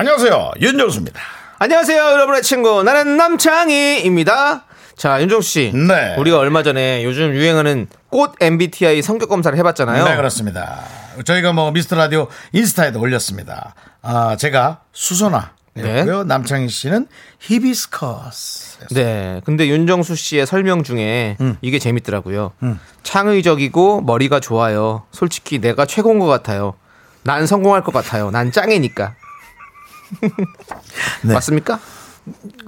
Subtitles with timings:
[0.00, 0.52] 안녕하세요.
[0.60, 1.20] 윤정수입니다.
[1.58, 2.84] 안녕하세요, 여러분의 친구.
[2.84, 4.64] 나는 남창희입니다.
[4.96, 5.72] 자, 윤종 씨.
[5.74, 6.14] 네.
[6.16, 10.04] 우리가 얼마 전에 요즘 유행하는 꽃 MBTI 성격 검사를 해봤잖아요.
[10.04, 10.84] 네, 그렇습니다.
[11.24, 13.74] 저희가 뭐 미스터 라디오 인스타에도 올렸습니다.
[14.00, 15.50] 아, 제가 수선화.
[15.74, 16.04] 네.
[16.04, 16.24] 네.
[16.24, 17.08] 남창희 씨는
[17.40, 18.86] 히비스커스.
[18.92, 19.40] 네.
[19.44, 21.56] 근데 윤정수 씨의 설명 중에 음.
[21.60, 22.52] 이게 재밌더라고요.
[23.02, 25.06] 창의적이고 머리가 좋아요.
[25.10, 26.74] 솔직히 내가 최고인 것 같아요.
[27.24, 28.30] 난 성공할 것 같아요.
[28.30, 29.16] 난 짱이니까.
[31.22, 31.34] 네.
[31.34, 31.78] 맞습니까?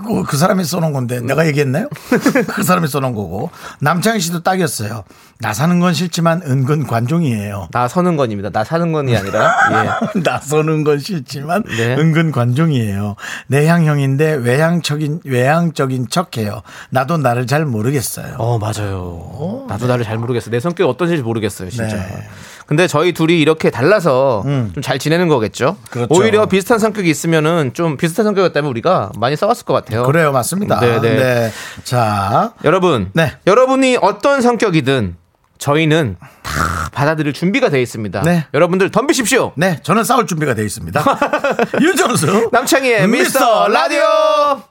[0.06, 1.88] 그, 그 사람이 써놓은 건데 내가 얘기했나요?
[2.54, 5.04] 그 사람이 써놓은 거고 남창희 씨도 딱이었어요.
[5.38, 7.68] 나 사는 건 싫지만 은근 관종이에요.
[7.70, 8.50] 나 서는 건입니다.
[8.50, 9.54] 나 사는 건이 아니라.
[10.16, 10.20] 예.
[10.20, 11.96] 나 서는 건 싫지만 네.
[11.96, 13.16] 은근 관종이에요.
[13.46, 16.62] 내향형인데 외향적인 외향적인 척해요.
[16.90, 18.36] 나도 나를 잘 모르겠어요.
[18.38, 19.66] 어, 맞아요.
[19.68, 20.50] 나도 나를 잘 모르겠어요.
[20.50, 21.96] 내 성격 이 어떤지 모르겠어요, 진짜.
[21.96, 22.28] 네.
[22.70, 25.76] 근데 저희 둘이 이렇게 달라서 좀잘 지내는 거겠죠.
[25.76, 25.84] 음.
[25.90, 26.14] 그렇죠.
[26.14, 30.04] 오히려 비슷한 성격이 있으면은 좀 비슷한 성격이었다면 우리가 많이 싸웠을 것 같아요.
[30.04, 30.78] 그래요, 맞습니다.
[30.78, 31.16] 네, 네.
[31.16, 31.52] 네.
[31.82, 33.32] 자, 여러분, 네.
[33.48, 35.16] 여러분이 어떤 성격이든
[35.58, 38.22] 저희는 다 받아들일 준비가 되어 있습니다.
[38.22, 38.46] 네.
[38.54, 39.50] 여러분들 덤비십시오.
[39.56, 41.02] 네, 저는 싸울 준비가 되어 있습니다.
[41.82, 44.70] 윤정수 남창희의 미스터 라디오.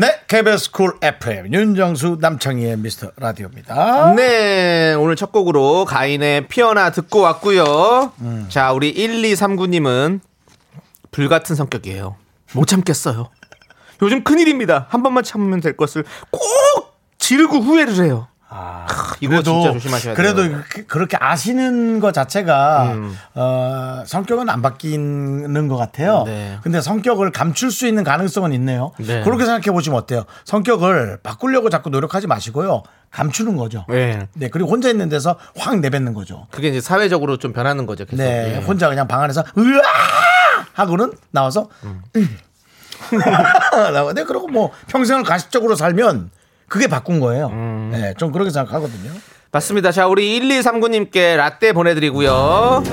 [0.00, 4.14] 네, KBS 쿨 FM 윤정수 남창희의 미스터 라디오입니다.
[4.14, 8.10] 네, 오늘 첫 곡으로 가인의 피어나 듣고 왔고요.
[8.22, 8.46] 음.
[8.48, 10.20] 자, 우리 1239님은
[11.10, 12.16] 불같은 성격이에요.
[12.54, 13.28] 못 참겠어요.
[14.00, 14.86] 요즘 큰일입니다.
[14.88, 16.40] 한 번만 참으면 될 것을 꼭
[17.18, 18.26] 지르고 후회를 해요.
[18.88, 20.58] 크, 이거 진짜 조심하셔야 그래도 돼요.
[20.68, 23.16] 그- 그렇게 아시는 것 자체가 음.
[23.34, 26.24] 어, 성격은 안 바뀌는 것 같아요.
[26.26, 26.58] 네.
[26.62, 28.90] 근데 성격을 감출 수 있는 가능성은 있네요.
[28.98, 29.22] 네.
[29.22, 30.24] 그렇게 생각해 보시면 어때요?
[30.44, 32.82] 성격을 바꾸려고 자꾸 노력하지 마시고요.
[33.12, 33.84] 감추는 거죠.
[33.88, 34.26] 네.
[34.34, 36.46] 네, 그리고 혼자 있는 데서 확 내뱉는 거죠.
[36.50, 38.04] 그게 이제 사회적으로 좀 변하는 거죠.
[38.04, 38.16] 계속.
[38.22, 38.64] 네, 예.
[38.64, 39.80] 혼자 그냥 방 안에서 으아
[40.72, 42.02] 하고는 나와서 음.
[43.92, 44.12] 나와.
[44.12, 46.30] 네, 그러고 뭐 평생을 가식적으로 살면
[46.70, 47.48] 그게 바꾼 거예요.
[47.48, 47.90] 음.
[47.92, 49.10] 네, 좀 그렇게 생각하거든요.
[49.50, 49.90] 맞습니다.
[49.90, 52.84] 자, 우리 1239님께 라떼 보내드리고요.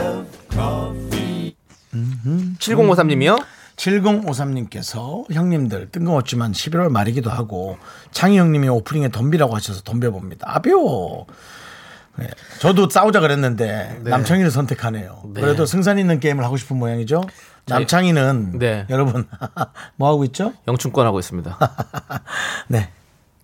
[2.57, 3.45] 7053님이요?
[3.75, 7.77] 7053님께서 형님들 뜬금없지만 11월 말이기도 하고
[8.09, 10.47] 창희 형님이 오프닝에 덤비라고 하셔서 덤벼봅니다.
[10.49, 11.25] 아벼.
[12.15, 12.27] 네,
[12.57, 15.21] 저도 싸우자 그랬는데 남창희를 선택하네요.
[15.35, 17.21] 그래도 승산 있는 게임을 하고 싶은 모양이죠.
[17.67, 18.87] 남창희는 네.
[18.89, 19.27] 여러분
[19.97, 20.53] 뭐 하고 있죠?
[20.67, 21.59] 영춘권 하고 있습니다.
[22.69, 22.89] 네.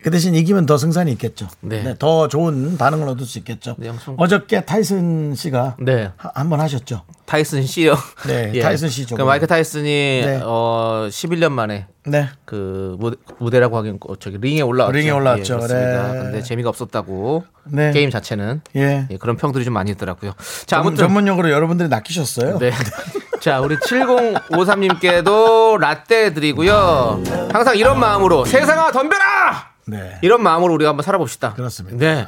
[0.04, 1.48] 그 대신 이기면 더 승산이 있겠죠.
[1.62, 1.82] 네.
[1.82, 3.76] 네, 더 좋은 반응을 얻을 수 있겠죠.
[3.78, 6.12] 네, 영sun- 어저께 타이슨 씨가 네.
[6.18, 7.04] 한번 하셨죠.
[7.26, 7.96] 타이슨 씨요.
[8.28, 9.26] 네, 타이슨 씨그 쪽으로.
[9.26, 9.84] 마이크 타이슨이
[10.26, 10.42] 네.
[10.44, 12.28] 어 11년 만에 네.
[12.44, 14.98] 그 무대, 무대라고 하긴 어, 저기 링에 올라왔죠.
[14.98, 15.54] 링에 올라왔죠.
[15.54, 16.12] 예, 그렇습니다.
[16.12, 16.20] 네.
[16.20, 17.92] 근데 재미가 없었다고 네.
[17.92, 19.08] 게임 자체는 예.
[19.10, 20.34] 예, 그런 평들이 좀 많이 있더라고요.
[20.66, 22.60] 자 아무튼 전문 용어로 여러분들이 낚이셨어요.
[22.60, 22.72] 네.
[23.40, 27.24] 자 우리 7053님께도 라떼 드리고요.
[27.54, 29.73] 항상 이런 마음으로 세상아 덤벼라.
[29.86, 30.18] 네.
[30.22, 31.54] 이런 마음으로 우리가 한번 살아봅시다.
[31.54, 31.98] 그렇습니다.
[31.98, 32.28] 네.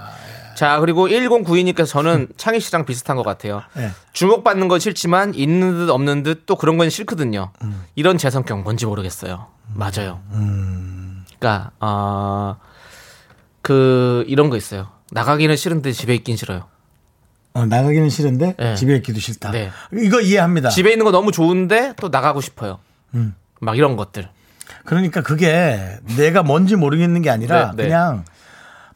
[0.55, 3.61] 자, 그리고 1092님께서 저는 창희 씨랑 비슷한 것 같아요.
[3.73, 3.91] 네.
[4.13, 7.51] 주목받는 건 싫지만 있는 듯 없는 듯 또 그런 건 싫거든요.
[7.63, 7.85] 음.
[7.95, 9.47] 이런 제 성격 뭔지 모르겠어요.
[9.73, 10.21] 맞아요.
[10.29, 12.57] 그러니까 어,
[13.61, 14.87] 그 이런 거 있어요.
[15.11, 16.67] 나가기는 싫은데 집에 있긴 싫어요.
[17.53, 18.75] 어, 나가기는 싫은데 네.
[18.75, 19.51] 집에 있기도 싫다.
[19.51, 19.71] 네.
[19.93, 20.69] 이거 이해합니다.
[20.69, 22.79] 집에 있는 거 너무 좋은데 또 나가고 싶어요.
[23.13, 23.33] 음.
[23.59, 24.29] 막 이런 것들.
[24.85, 27.83] 그러니까 그게 내가 뭔지 모르겠는 게 아니라 네, 네.
[27.83, 28.25] 그냥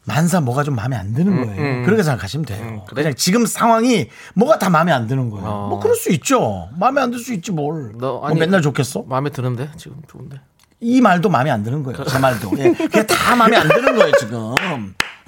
[0.04, 1.60] 만사 뭐가 좀 마음에 안 드는 거예요.
[1.60, 1.84] 음.
[1.84, 2.84] 그렇게 생각하시면 돼요.
[2.88, 3.02] 그래?
[3.02, 5.46] 그냥 지금 상황이 뭐가 다 마음에 안 드는 거예요.
[5.46, 5.68] 어.
[5.68, 6.68] 뭐 그럴 수 있죠.
[6.78, 7.92] 마음에 안 들 수 있지 뭘.
[7.98, 9.04] 너뭐 아니, 맨날 좋겠어?
[9.06, 10.40] 마음에 드는데 지금 좋은데.
[10.82, 12.02] 이 말도 마음에 안 드는 거예요.
[12.04, 12.50] 제 말도.
[12.58, 12.72] 예.
[12.72, 14.54] 그게 다 마음에 안 드는 거예요, 지금.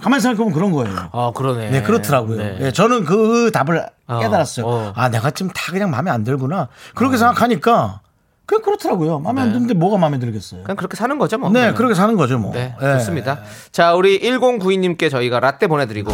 [0.00, 1.10] 가만히 생각해보면 그런 거예요.
[1.12, 1.70] 아 그러네.
[1.70, 2.38] 네, 그렇더라고요.
[2.38, 2.56] 네.
[2.62, 4.66] 예, 저는 그 답을 어, 깨달았어요.
[4.66, 4.92] 어.
[4.96, 6.68] 아, 내가 지금 다 그냥 마음에 안 들구나.
[6.94, 8.00] 그렇게 생각하니까
[8.46, 9.18] 그냥 그렇더라고요.
[9.20, 9.54] 마음에 안 네.
[9.54, 10.62] 드는데 뭐가 마음에 들겠어요.
[10.64, 11.48] 그냥 그렇게 사는 거죠, 뭐.
[11.50, 11.74] 네, 그러면.
[11.76, 12.52] 그렇게 사는 거죠, 뭐.
[12.52, 12.98] 네, 예.
[12.98, 13.40] 좋습니다.
[13.70, 16.10] 자, 우리 1092님께 저희가 라떼 보내드리고.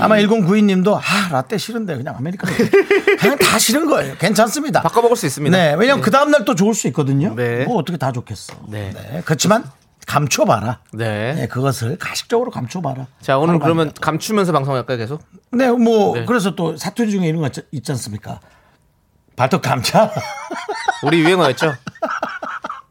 [0.00, 2.52] 아마 1092님도 아, 라떼 싫은데 그냥 아메리카노.
[3.20, 4.16] 그냥 다 싫은 거예요.
[4.18, 4.82] 괜찮습니다.
[4.82, 5.56] 바꿔 먹을 수 있습니다.
[5.56, 7.34] 네, 왜냐면 그 다음 날 또 좋을 수 있거든요.
[7.36, 7.64] 네.
[7.66, 8.54] 뭐 어떻게 다 좋겠어.
[8.68, 8.92] 네.
[9.24, 9.62] 그렇지만
[10.08, 10.80] 감춰봐라.
[10.92, 11.34] 네.
[11.34, 13.06] 네, 그것을 가식적으로 감춰봐라.
[13.20, 13.92] 자, 오늘 그러면.
[14.00, 15.22] 감추면서 방송할까요, 계속?
[15.52, 16.24] 네, 뭐 네.
[16.24, 18.40] 그래서 또 사투리 중에 이런 거 있지, 있지 않습니까?
[19.36, 20.10] 발톱 감자.
[21.04, 21.74] 우리 유행어였죠.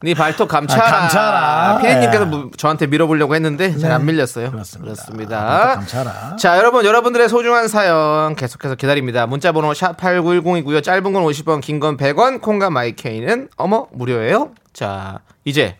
[0.03, 0.83] 네 발톱 감차라.
[0.88, 1.77] 아, 감차라.
[1.81, 2.25] 피디님께서 예.
[2.25, 4.11] 무- 저한테 밀어보려고 했는데 잘안 네.
[4.11, 4.49] 밀렸어요.
[4.49, 4.93] 그렇습니다.
[4.93, 5.45] 그렇습니다.
[5.45, 6.35] 발톱 감차라.
[6.38, 9.27] 자, 여러분, 여러분들의 소중한 사연 계속해서 기다립니다.
[9.27, 10.83] 문자번호 샵 #8910이고요.
[10.83, 14.51] 짧은 건 50원, 긴 건 100원, 콩과 마이케이는 어머 무료예요.
[14.73, 15.77] 자, 이제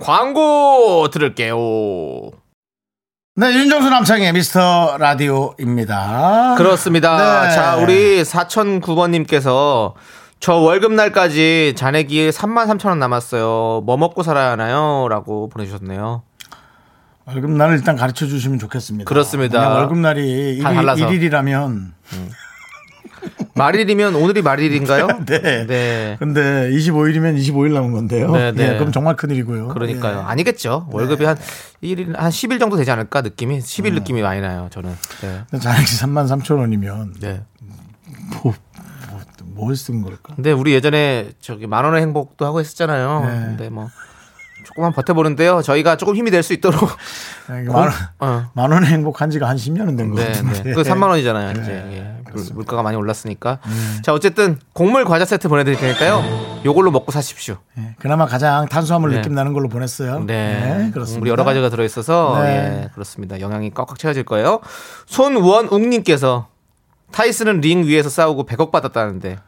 [0.00, 1.56] 광고 들을게요.
[3.40, 6.56] 네, 윤정수 남창의 미스터 라디오입니다.
[6.58, 7.44] 그렇습니다.
[7.44, 7.54] 네.
[7.54, 9.94] 자, 우리 4009번님께서
[10.40, 13.80] 저 월급날까지 잔액이 3만 3천 원 남았어요.
[13.86, 15.06] 뭐 먹고 살아야 하나요?
[15.08, 16.22] 라고 보내주셨네요.
[17.24, 19.08] 월급날을 일단 가르쳐 주시면 좋겠습니다.
[19.08, 19.70] 그렇습니다.
[19.70, 21.06] 월급날이 다 1일, 달라서.
[21.06, 21.92] 1일이라면
[23.54, 25.06] 말일이면 오늘이 말일인가요?
[25.26, 25.66] 네.
[25.66, 26.16] 네.
[26.18, 28.30] 근데 25일이면 25일 남은 건데요.
[28.32, 28.74] 네, 네.
[28.74, 29.68] 예, 그럼 정말 큰일이고요.
[29.68, 30.18] 그러니까요.
[30.18, 30.22] 예.
[30.22, 30.88] 아니겠죠.
[30.90, 31.36] 월급이 한
[31.82, 33.20] 1일, 한 10일 정도 되지 않을까?
[33.22, 33.58] 느낌이?
[33.58, 34.94] 10일 느낌이 많이 나요, 저는.
[35.20, 35.58] 네.
[35.58, 37.42] 잔액이 3만 3천 원이면 네.
[38.42, 38.54] 뭐,
[39.10, 39.20] 뭐,
[39.54, 40.34] 뭘쓴 걸까?
[40.34, 43.24] 근데 우리 예전에 저기 만 원의 행복도 하고 했었잖아요.
[43.26, 43.46] 네.
[43.46, 43.90] 근데 뭐
[44.70, 45.62] 조금만 버텨보는데요.
[45.62, 46.88] 저희가 조금 힘이 될 수 있도록.
[47.48, 47.90] 만, 원,
[48.20, 48.50] 어.
[48.54, 50.62] 만 원의 행복한 지가 한 10년은 된것 네, 같은데.
[50.62, 50.72] 네.
[50.72, 51.50] 그 3만 원이잖아요.
[51.60, 51.96] 이제 네,
[52.26, 52.32] 예.
[52.32, 53.58] 물- 물가가 많이 올랐으니까.
[54.02, 56.60] 자, 어쨌든 곡물 과자 세트 보내드릴 테니까요.
[56.64, 57.58] 요걸로 먹고 사십시오.
[57.78, 59.16] 예, 그나마 가장 탄수화물 네.
[59.18, 60.20] 느낌 나는 걸로 보냈어요.
[60.24, 61.04] 네, 그렇습니다.
[61.14, 62.84] 국물이 여러 가지가 들어있어서 네.
[62.84, 63.40] 예, 그렇습니다.
[63.40, 64.60] 영양이 꽉꽉 채워질 거예요.
[65.06, 66.48] 손원웅님께서
[67.12, 69.38] 타이슨은 링 위에서 싸우고 100억 받았다는데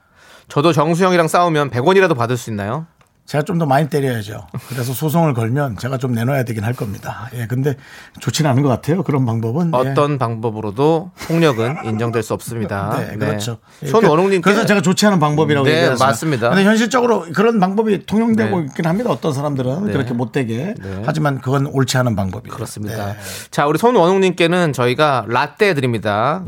[0.49, 2.87] 저도 정수영이랑 싸우면 100원이라도 받을 수 있나요?
[3.25, 4.47] 제가 좀 더 많이 때려야죠.
[4.69, 7.29] 그래서 소송을 걸면 제가 좀 내놔야 되긴 할 겁니다.
[7.35, 7.77] 예, 근데
[8.21, 9.03] 좋지는 않은 것 같아요.
[9.03, 9.71] 그런 방법은.
[9.75, 9.77] 예.
[9.91, 12.97] 어떤 방법으로도 폭력은 인정될 수 없습니다.
[12.99, 13.59] 네, 그렇죠.
[13.85, 16.07] 예, 손원웅님께 그래서 제가 좋지 않은 방법이라고 네, 얘기했어요.
[16.07, 16.49] 맞습니다.
[16.51, 18.67] 근데 현실적으로 그런 방법이 통용되고 네.
[18.67, 19.11] 있긴 합니다.
[19.11, 19.93] 어떤 사람들은 네.
[19.93, 20.75] 그렇게 못 되게.
[20.83, 21.03] 네.
[21.07, 22.55] 하지만 그건 옳지 않은 방법이에요.
[22.55, 23.07] 그렇습니다.
[23.13, 23.17] 네.
[23.51, 26.43] 자, 우리 손원웅님께는 저희가 라떼 드립니다.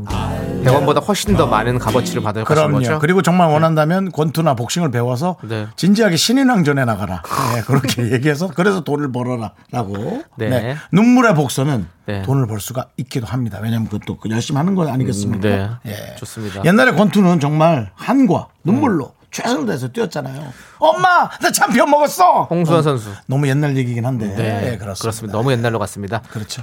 [0.64, 2.72] 100원보다 훨씬 더 많은 값어치를 받을 것인.
[2.72, 2.98] 거죠.
[2.98, 5.66] 그리고 정말 원한다면 권투나 복싱을 배워서 네.
[5.76, 7.22] 진지하게 신인왕 전에 나가라.
[7.54, 10.22] 네, 그렇게 얘기해서 그래서 돈을 벌어라라고.
[10.36, 10.48] 네.
[10.48, 10.76] 네.
[10.92, 12.22] 눈물의 복서는 네.
[12.22, 13.58] 돈을 벌 수가 있기도 합니다.
[13.62, 15.48] 왜냐하면 그것도 그 열심히 하는 건 아니겠습니까?
[15.48, 15.70] 네.
[15.86, 16.16] 예.
[16.16, 16.64] 좋습니다.
[16.64, 20.52] 옛날에 권투는 정말 한과 눈물로 최선을 다해서 뛰었잖아요.
[20.78, 22.44] 엄마, 나 참피언 먹었어.
[22.44, 23.10] 홍수환 어, 선수.
[23.26, 24.28] 너무 옛날 얘기긴 한데.
[24.28, 25.36] 네, 예, 그렇습니다.
[25.36, 26.22] 너무 옛날로 갔습니다.
[26.30, 26.62] 그렇죠.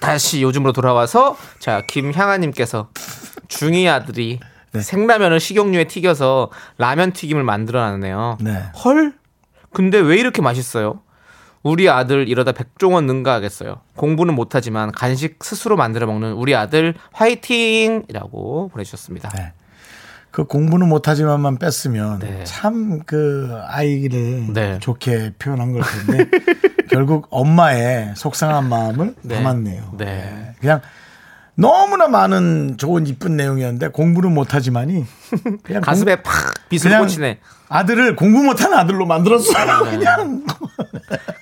[0.00, 2.88] 다시 요즘으로 돌아와서 자 김향아님께서
[3.46, 4.40] 중이 아들이
[4.72, 4.80] 네.
[4.80, 8.38] 생라면을 식용유에 튀겨서 라면 튀김을 만들어놨네요.
[8.40, 8.64] 네.
[8.84, 9.14] 헐?
[9.72, 11.00] 근데 왜 이렇게 맛있어요?
[11.62, 13.80] 우리 아들 이러다 백종원 능가하겠어요.
[13.96, 19.28] 공부는 못하지만 간식 스스로 만들어 먹는 우리 아들 화이팅이라고 보내주셨습니다.
[19.30, 19.52] 네.
[20.30, 22.44] 그 공부는 못하지만만 뺐으면 네.
[22.44, 24.78] 참그 아이를 네.
[24.78, 26.30] 좋게 표현한 걸 텐데
[26.90, 29.36] 결국 엄마의 속상한 마음을 네.
[29.36, 29.94] 담았네요.
[29.96, 30.04] 네.
[30.04, 30.54] 네.
[30.60, 30.80] 그냥
[31.60, 35.04] 너무나 많은 좋은 이쁜 내용이었는데 공부는 못하지만이
[35.64, 37.38] 그냥 가슴에 공- 팍 그냥 꽂히네.
[37.68, 39.84] 아들을 공부 못하는 아들로 만들었어요.
[39.90, 40.44] 그냥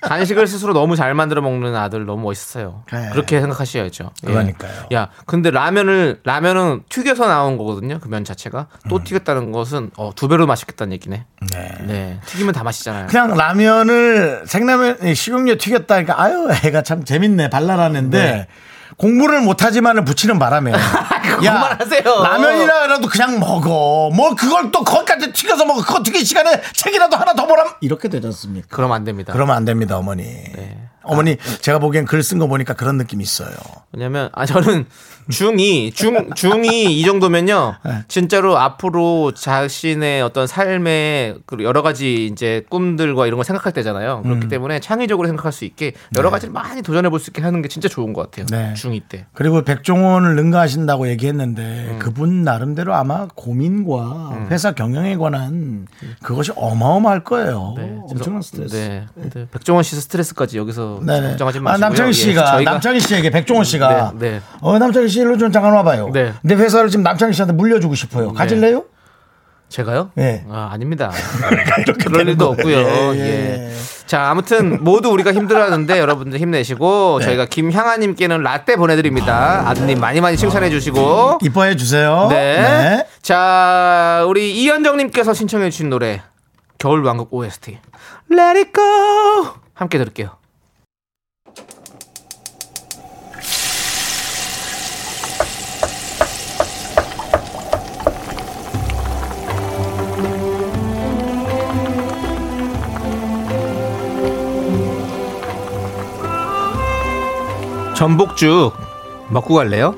[0.01, 2.83] 간식을 스스로 너무 잘 만들어 먹는 아들 너무 멋있어요.
[2.91, 3.09] 네.
[3.11, 4.11] 그렇게 생각하셔야죠.
[4.23, 4.27] 예.
[4.27, 4.71] 그러니까요.
[4.93, 7.99] 야, 근데 라면을 라면은 튀겨서 나온 거거든요.
[7.99, 11.25] 그 면 자체가 또 튀겼다는 것은 어, 두 배로 맛있겠다는 얘기네.
[11.43, 11.47] 음.
[11.51, 11.75] 네.
[11.85, 13.07] 네, 튀기면 다 맛있잖아요.
[13.07, 18.47] 그냥 라면을 생라면 식용유 튀겼다 그러니까 아유 애가 참 재밌네 발랄하는데 네.
[18.95, 20.71] 공부를 못하지만은 붙이는 바람에.
[21.39, 22.03] 그만하세요.
[22.23, 24.09] 라면이라도 그냥 먹어.
[24.13, 25.81] 뭐 그걸 또 거기까지 튀겨서 먹어.
[25.81, 27.67] 그거 튀기 시간에 책이라도 하나 더 보람.
[27.81, 28.67] 이렇게 되지 않습니까?
[28.71, 29.33] 그러면 안 됩니다.
[29.33, 30.23] 그러면 안 됩니다 어머니.
[30.23, 30.77] 네.
[31.03, 33.49] 어머니 제가 보기엔 글 쓴 거 보니까 그런 느낌이 있어요.
[33.93, 34.85] 왜냐면 아 저는
[35.29, 37.75] 중이 중 중이 이 정도면요.
[37.85, 37.91] 네.
[38.07, 44.21] 진짜로 앞으로 자신의 어떤 삶의 그 여러 가지 이제 꿈들과 이런 걸 생각할 때잖아요.
[44.23, 44.49] 그렇기 음.
[44.49, 47.89] 때문에 창의적으로 생각할 수 있게 여러 가지를 많이 도전해 볼 수 있게 하는 게 진짜
[47.89, 48.45] 좋은 것 같아요.
[48.51, 48.73] 네.
[48.75, 49.25] 중이 때.
[49.33, 55.87] 그리고 백종원을 능가하신다고 얘기했는데 그분 나름대로 아마 고민과 회사 경영에 관한
[56.21, 57.75] 그것이 어마어마할 거예요
[58.09, 59.05] 엄청난 스트레스 네.
[59.15, 61.29] 근데 백종원 씨 스트레스까지 여기서 네네.
[61.29, 61.87] 걱정하지 아, 마시고요.
[61.87, 64.41] 남창희 예, 씨가 저희가- 남창희 씨에게 백종원 씨가 네, 네.
[64.61, 66.09] 어 남창희 씨 일로 좀 잠깐 와봐요.
[66.13, 66.33] 네.
[66.41, 68.33] 내 회사를 지금 남창희 씨한테 물려주고 싶어요.
[68.33, 68.85] 가질래요?
[69.69, 70.11] 제가요?
[70.15, 70.45] 네.
[70.49, 71.11] 아, 아닙니다.
[72.01, 72.77] 그럴 일도 없고요.
[72.77, 73.71] 예, 예, 예.
[74.05, 77.25] 자, 아무튼 모두 우리가 힘들어하는데 여러분들 힘내시고 네.
[77.25, 79.63] 저희가 김향아 님께는 라떼 보내 드립니다.
[79.67, 81.39] 아드님 많이 많이 칭찬해 주시고.
[81.41, 82.27] 이뻐해 주세요.
[82.29, 83.05] 네.
[83.21, 86.21] 자, 우리 이현정 님께서 신청해 주신 노래
[86.77, 87.77] 겨울 왕국 OST
[88.31, 90.29] Let It Go 함께 들을게요.
[107.97, 108.73] 전복죽
[109.29, 109.95] 먹고 갈래요?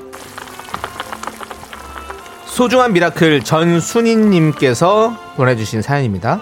[2.45, 6.39] 소중한 미라클 전순인님께서 보내주신 사연입니다.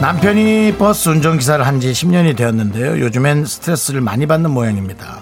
[0.00, 3.00] 남편이 버스 운전기사를 한 지 10년이 되었는데요.
[3.00, 5.20] 요즘엔 스트레스를 많이 받는 모양입니다.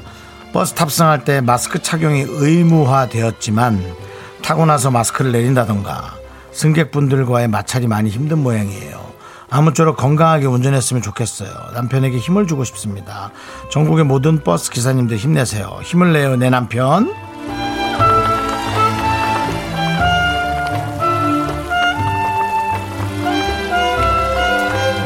[0.53, 3.83] 버스 탑승할 때 마스크 착용이 의무화되었지만
[4.43, 6.15] 타고 나서 마스크를 내린다던가
[6.53, 9.02] 승객분들과의 마찰이 많이 힘든 모양이에요.
[9.53, 11.51] 아무쪼록 건강하게 운전했으면 좋겠어요.
[11.75, 13.31] 남편에게 힘을 주고 싶습니다.
[13.71, 15.79] 전국의 모든 버스 기사님들 힘내세요.
[15.85, 17.13] 힘을 내요, 내 남편.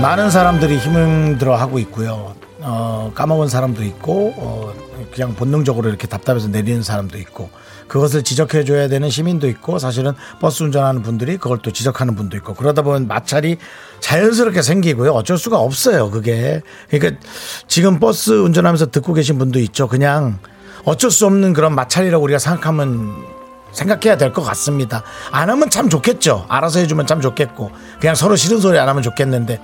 [0.01, 2.33] 많은 사람들이 힘들어 하고 있고요.
[2.61, 4.73] 어, 까먹은 사람도 있고, 어,
[5.17, 7.49] 그냥 본능적으로 이렇게 답답해서 내리는 사람도 있고,
[7.89, 12.53] 그것을 지적해 줘야 되는 시민도 있고, 사실은 버스 운전하는 분들이 그걸 또 지적하는 분도 있고,
[12.53, 13.57] 그러다 보면 마찰이
[14.01, 15.13] 자연스럽게 생기고요.
[15.13, 16.61] 어쩔 수가 없어요, 그게.
[16.91, 17.19] 그러니까
[17.67, 19.89] 지금 버스 운전하면서 듣고 계신 분도 있죠.
[19.89, 20.39] 그냥
[20.85, 23.25] 어쩔 수 없는 그런 마찰이라고 우리가 생각하면
[23.73, 25.03] 생각해야 될 것 같습니다.
[25.33, 26.45] 안 하면 참 좋겠죠.
[26.51, 27.71] 알아서 해주면 참 좋겠고,
[28.01, 29.61] 그냥 서로 싫은 소리 안 하면 좋겠는데,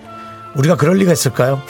[0.56, 1.60] 우리가 그럴 리가 있을까요?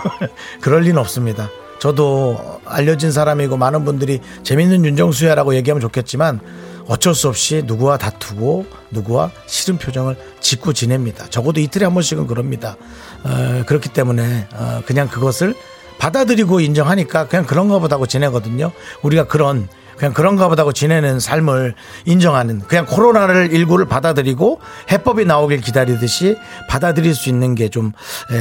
[0.62, 1.50] 그럴 리는 없습니다.
[1.78, 6.40] 저도 알려진 사람이고 많은 분들이 재밌는 윤정수야라고 얘기하면 좋겠지만
[6.88, 11.26] 어쩔 수 없이 누구와 다투고 누구와 싫은 표정을 짓고 지냅니다.
[11.30, 12.76] 적어도 이틀에 한 번씩은 그럽니다.
[13.24, 15.54] 어, 그렇기 때문에 어, 그냥 그것을
[15.98, 18.70] 받아들이고 인정하니까 그냥 그런가 보다고 지내거든요.
[19.02, 21.74] 우리가 그런 그냥 그런가 보다고 지내는 삶을
[22.04, 24.60] 인정하는 그냥 코로나를 일구를 받아들이고
[24.90, 26.36] 해법이 나오길 기다리듯이
[26.68, 27.92] 받아들일 수 있는 게 좀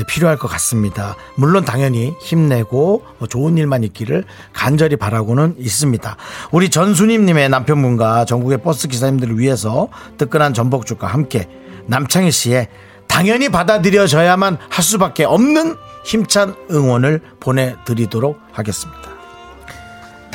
[0.07, 1.15] 필요할 것 같습니다.
[1.35, 6.15] 물론 당연히 힘내고 뭐 좋은 일만 있기를 간절히 바라고는 있습니다.
[6.51, 11.49] 우리 전수님님의 남편분과 전국의 버스 기사님들을 위해서 뜨끈한 전복죽과 함께
[11.87, 12.67] 남창희 씨의
[13.07, 19.14] 당연히 받아들여져야만 할 수밖에 없는 힘찬 응원을 보내드리도록 하겠습니다.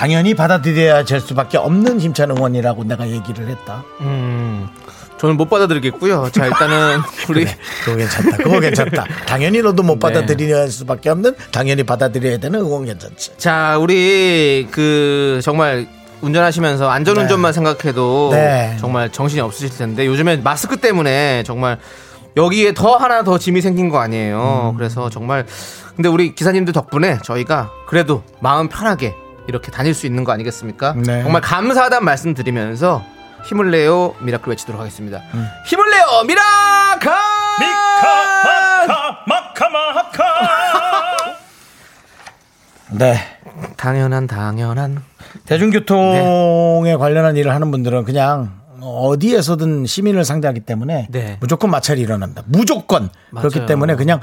[0.00, 3.84] 당연히 받아들여야 될 수밖에 없는 힘찬 응원이라고 내가 얘기를 했다.
[4.00, 4.66] 음,
[5.18, 6.30] 저는 못 받아들이겠고요.
[6.32, 7.46] 자, 일단은 우리
[7.84, 8.36] 그거 괜찮다.
[8.38, 9.04] 그거 괜찮다.
[9.26, 13.32] 당연히 너도 못 받아들여야 할 수밖에 없는 당연히 받아들여야 되는 응원 괜찮지.
[13.36, 15.86] 자, 우리 그 정말
[16.22, 18.78] 운전하시면서 안전 운전만 생각해도 네.
[18.80, 21.76] 정말 정신이 없으실 텐데 요즘엔 마스크 때문에 정말
[22.38, 24.72] 여기에 더 하나 더 짐이 생긴 거 아니에요.
[24.78, 25.44] 그래서 정말
[25.94, 29.14] 근데 우리 기사님들 덕분에 저희가 그래도 마음 편하게
[29.50, 30.94] 이렇게 다닐 수 있는 거 아니겠습니까?
[30.96, 31.22] 네.
[31.24, 33.04] 정말 감사하다는 말씀 드리면서
[33.44, 35.20] 힘을 내요 미라클 외치도록 하겠습니다.
[35.66, 37.10] 힘을 내요 미라클!
[37.60, 40.24] 미카 마카 마카 마카
[42.92, 43.16] 네.
[43.76, 45.02] 당연한 당연한
[45.46, 51.36] 대중교통에 관련한 일을 하는 분들은 그냥 어디에서든 시민을 상대하기 때문에 네.
[51.40, 52.42] 무조건 마찰이 일어납니다.
[52.46, 53.66] 무조건 그렇기 맞아요.
[53.66, 54.20] 때문에 그냥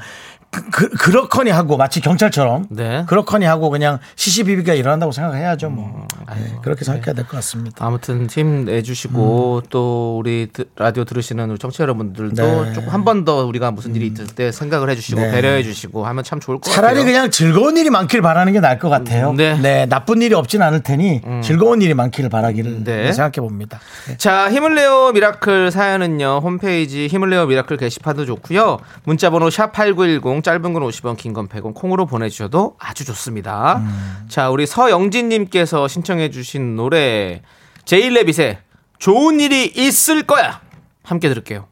[0.72, 3.04] 그, 그, 렇거니 하고 마치 경찰처럼 네.
[3.08, 5.70] 그렇거니 하고 그냥 시시비비가 일어난다고 생각해야죠.
[5.70, 7.86] 뭐 음, 네, 그렇게 생각해야 될 것 같습니다.
[7.86, 12.64] 아무튼 힘 내주시고 또 우리 드- 라디오 들으시는 우리 청취자 여러분들도 음.
[12.66, 12.74] 네.
[12.74, 15.32] 조금 한 번 더 우리가 무슨 일이 있을 때 생각을 해주시고 네.
[15.32, 17.06] 배려해주시고 하면 참 좋을 것 차라리 같아요.
[17.14, 19.34] 그냥 즐거운 일이 많길 바라는 게 나을 것 같아요.
[19.34, 19.58] 네.
[19.60, 19.86] 네.
[19.86, 23.12] 나쁜 일이 없진 않을 테니 즐거운 일이 많기를 바라기를 네.
[23.12, 23.80] 생각해 봅니다.
[24.08, 24.18] 네.
[24.18, 26.40] 자, 힘을 내요 미라클 사연은요.
[26.44, 28.80] 홈페이지 힘을 내요 미라클 게시판도 좋고요.
[29.04, 33.82] 문자 번호 샵 8910 짧은 건 50원, 긴 건 100원 콩으로 보내 주셔도 아주 좋습니다.
[34.30, 37.42] 자, 우리 서영진 님께서 신청해 주신 노래
[37.86, 38.60] 제일레빗의
[39.00, 40.62] 좋은 일이 있을 거야.
[41.04, 41.68] 함께 들을게요.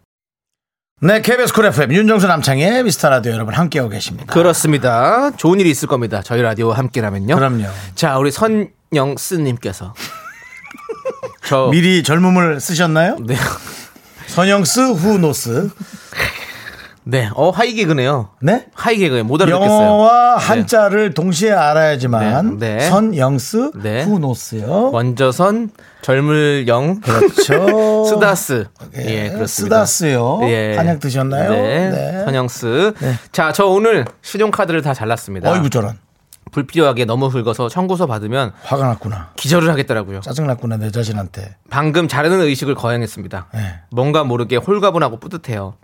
[1.01, 4.33] 네, KBS 쿨 FM 윤정수 남창희의 미스터 라디오 여러분 함께하고 계십니다.
[4.33, 5.31] 그렇습니다.
[5.35, 6.21] 좋은 일이 있을 겁니다.
[6.23, 7.35] 저희 라디오 함께라면요.
[7.35, 7.65] 그럼요.
[7.95, 9.93] 자, 우리 선영스 님께서
[11.45, 13.17] 저 미리 젊음을 쓰셨나요?
[13.25, 13.35] 네.
[14.27, 15.69] 선영스 후노스.
[17.07, 17.29] 네.
[17.35, 18.29] 어, high 개그네요.
[18.41, 18.65] 네?
[18.73, 19.79] high 개그에 못 알아듣겠어요.
[19.79, 20.45] 영어와 네.
[20.45, 22.89] 한자를 동시에 알아야지만 네, 네.
[22.89, 24.03] 선영스 네.
[24.03, 24.89] 후노스요.
[24.91, 25.69] 먼저 선
[26.01, 28.05] 젊을 영 그렇죠.
[28.09, 28.65] 스다스
[28.97, 29.85] 예, 예, 그렇습니다.
[29.85, 30.39] 쓰다스요.
[30.77, 31.51] 한약 드셨나요?
[31.51, 31.89] 네.
[31.91, 32.25] 네.
[32.25, 32.93] 선영스.
[33.31, 35.51] 자, 저 오늘 신용 카드를 다 잘랐습니다.
[35.51, 35.99] 어이구 저런.
[36.51, 39.31] 불필요하게 너무 긁어서 청구서 받으면 화가 났구나.
[39.35, 40.21] 기절을 하겠더라고요.
[40.21, 41.55] 짜증났구나 내 자신한테.
[41.69, 43.47] 방금 자르는 의식을 거행했습니다.
[43.53, 43.79] 네.
[43.91, 45.75] 뭔가 모르게 홀가분하고 뿌듯해요.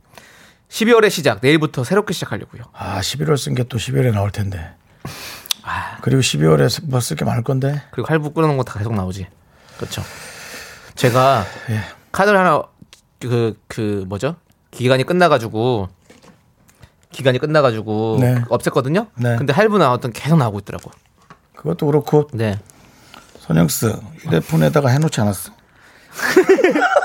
[0.72, 2.64] 12월의 시작, 내일부터 새롭게 시작하려고요.
[2.74, 4.74] 아 11월 쓴 게 또 12월에 나올 텐데.
[5.64, 5.98] 아.
[6.02, 7.82] 그리고 12월에 뭐 쓸 게 많을 건데.
[7.92, 9.28] 그리고 할부 끊어놓은 거 다 계속 나오지.
[9.78, 10.02] 그렇죠.
[10.96, 11.82] 제가 예.
[12.12, 12.64] 카드를 하나
[13.20, 14.36] 그그 뭐죠?
[14.72, 15.90] 기간이 끝나가지고
[17.12, 18.42] 기간이 끝나가지고 네.
[18.50, 19.08] 없앴거든요.
[19.16, 19.36] 네.
[19.36, 20.90] 근데 할부 나왔던 게 계속 나오고 있더라고.
[21.56, 22.58] 그것도 그렇고 네.
[23.40, 25.52] 선영스 휴대폰에다가 해놓지 않았어.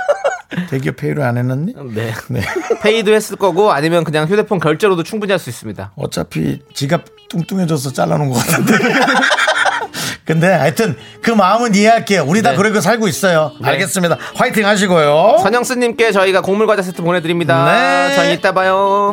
[0.70, 1.74] 대기업 페이로 안 해놨니?
[1.94, 2.12] 네.
[2.28, 2.40] 네.
[2.82, 5.92] 페이도 했을 거고 아니면 그냥 휴대폰 결제로도 충분히 할 수 있습니다.
[5.96, 8.72] 어차피 지갑 뚱뚱해져서 잘라놓은 것 같은데.
[10.24, 12.24] 근데 하여튼 그 마음은 이해할게요.
[12.26, 12.56] 우리 다 네.
[12.56, 13.52] 그러고 살고 있어요.
[13.60, 13.68] 네.
[13.68, 14.18] 알겠습니다.
[14.34, 15.38] 화이팅 하시고요.
[15.42, 18.08] 선영스님께 저희가 곡물 과자 세트 보내드립니다.
[18.08, 18.14] 네.
[18.16, 19.12] 저희 이따 봐요.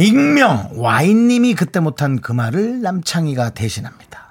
[0.00, 4.28] 익명 와인님이 그때 못한 그 말을 남창희가 대신합니다.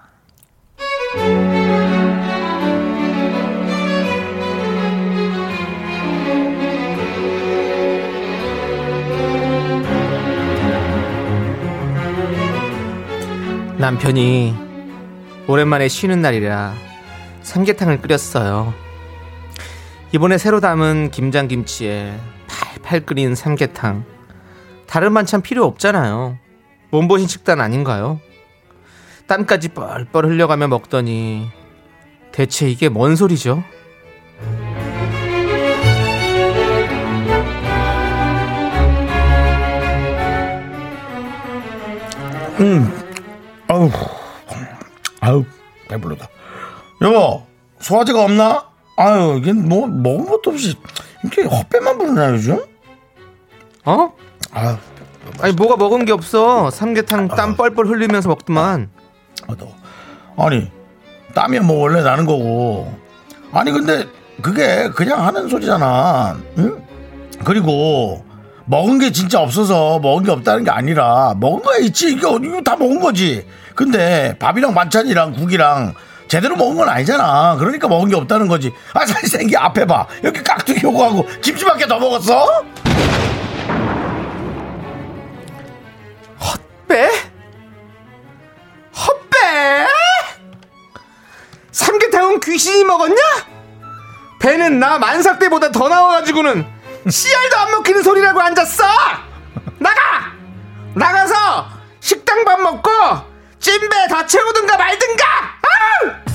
[13.78, 14.56] 남편이
[15.50, 16.76] 오랜만에 쉬는 날이라
[17.44, 18.74] 삼계탕을 끓였어요.
[20.14, 24.17] 이번에 새로 담은 김장김치에 팔팔 끓인 삼계탕.
[24.88, 26.38] 다른 반찬 필요 없잖아요.
[26.92, 28.20] 몸보신 식단 아닌가요?
[29.28, 31.50] 땀까지 뻘뻘 흘려가며 먹더니
[32.32, 33.64] 대체 이게 뭔 소리죠?
[43.68, 43.90] 아우,
[45.20, 45.46] 아우,
[45.90, 46.28] 배불러다.
[47.02, 47.46] 여보,
[47.80, 48.70] 소화제가 없나?
[48.96, 50.76] 아유, 이게 뭐, 먹은 것도 없이,
[51.24, 52.60] 이렇게 헛배만 부르나, 요즘?
[53.86, 54.14] 어?
[54.58, 54.76] 아유,
[55.42, 56.72] 아니 뭐가 먹은 게 없어.
[56.72, 58.90] 삼계탕 땀 뻘뻘 흘리면서 먹더만.
[59.48, 59.68] 아, 너.
[60.44, 60.72] 아니,
[61.36, 62.92] 땀이 뭐 원래 나는 거고.
[63.52, 64.08] 아니, 근데
[64.42, 66.38] 그게 그냥 하는 소리잖아.
[66.58, 66.82] 응?
[67.44, 68.26] 그리고,
[68.66, 72.14] 먹은 게 진짜 없어서 먹은 게 없다는 게 아니라, 먹은 거야 있지.
[72.14, 73.46] 이게, 이거 다 먹은 거지.
[73.76, 75.94] 근데 밥이랑 반찬이랑 국이랑
[76.28, 77.58] 제대로 먹은 건 아니잖아.
[77.58, 78.74] 그러니까 먹은 게 없다는 거지.
[78.94, 80.08] 아, 잘생기 앞에 봐.
[80.24, 82.64] 이렇게 깍두기 요구하고 김치밖에 더 먹었어?
[86.88, 87.10] 빼?
[88.96, 89.88] 헛배?
[91.72, 93.16] 삼계탕은 귀신이 먹었냐?
[94.40, 96.66] 배는 나 만삭 때보다 더 나와가지고는
[97.10, 98.86] 씨알도 안 먹히는 소리라고 앉았어!
[99.80, 100.34] 나가!
[100.96, 101.70] 나가서
[102.00, 102.90] 식당 밥 먹고
[103.60, 105.26] 찐배 다 채우든가 말든가!
[105.62, 106.28] 아우!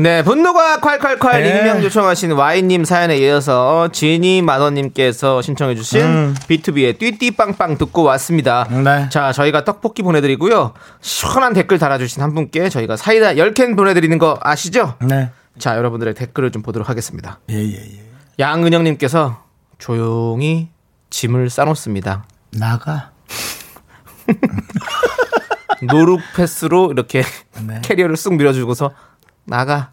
[0.00, 1.58] 네, 분노가 콸콸콸 네.
[1.58, 6.34] 익명 요청하신 와인님 사연에 이어서 지니 만원님께서 신청해주신 음.
[6.48, 8.66] B2B의 띠띠빵빵 듣고 왔습니다.
[8.70, 9.10] 네.
[9.10, 10.72] 자, 저희가 떡볶이 보내드리고요.
[11.02, 14.94] 시원한 댓글 달아주신 한 분께 저희가 사이다 10캔 보내드리는 거 아시죠?
[15.02, 15.30] 네.
[15.58, 17.38] 자, 여러분들의 댓글을 좀 보도록 하겠습니다.
[17.50, 18.02] 예, 예, 예.
[18.38, 19.42] 양은영님께서
[19.76, 20.70] 조용히
[21.10, 22.24] 짐을 싸놓습니다.
[22.52, 23.10] 나가.
[25.82, 27.22] 노룩 패스로 이렇게
[27.66, 27.80] 네.
[27.82, 28.92] 캐리어를 쑥 밀어주고서
[29.44, 29.92] 나가.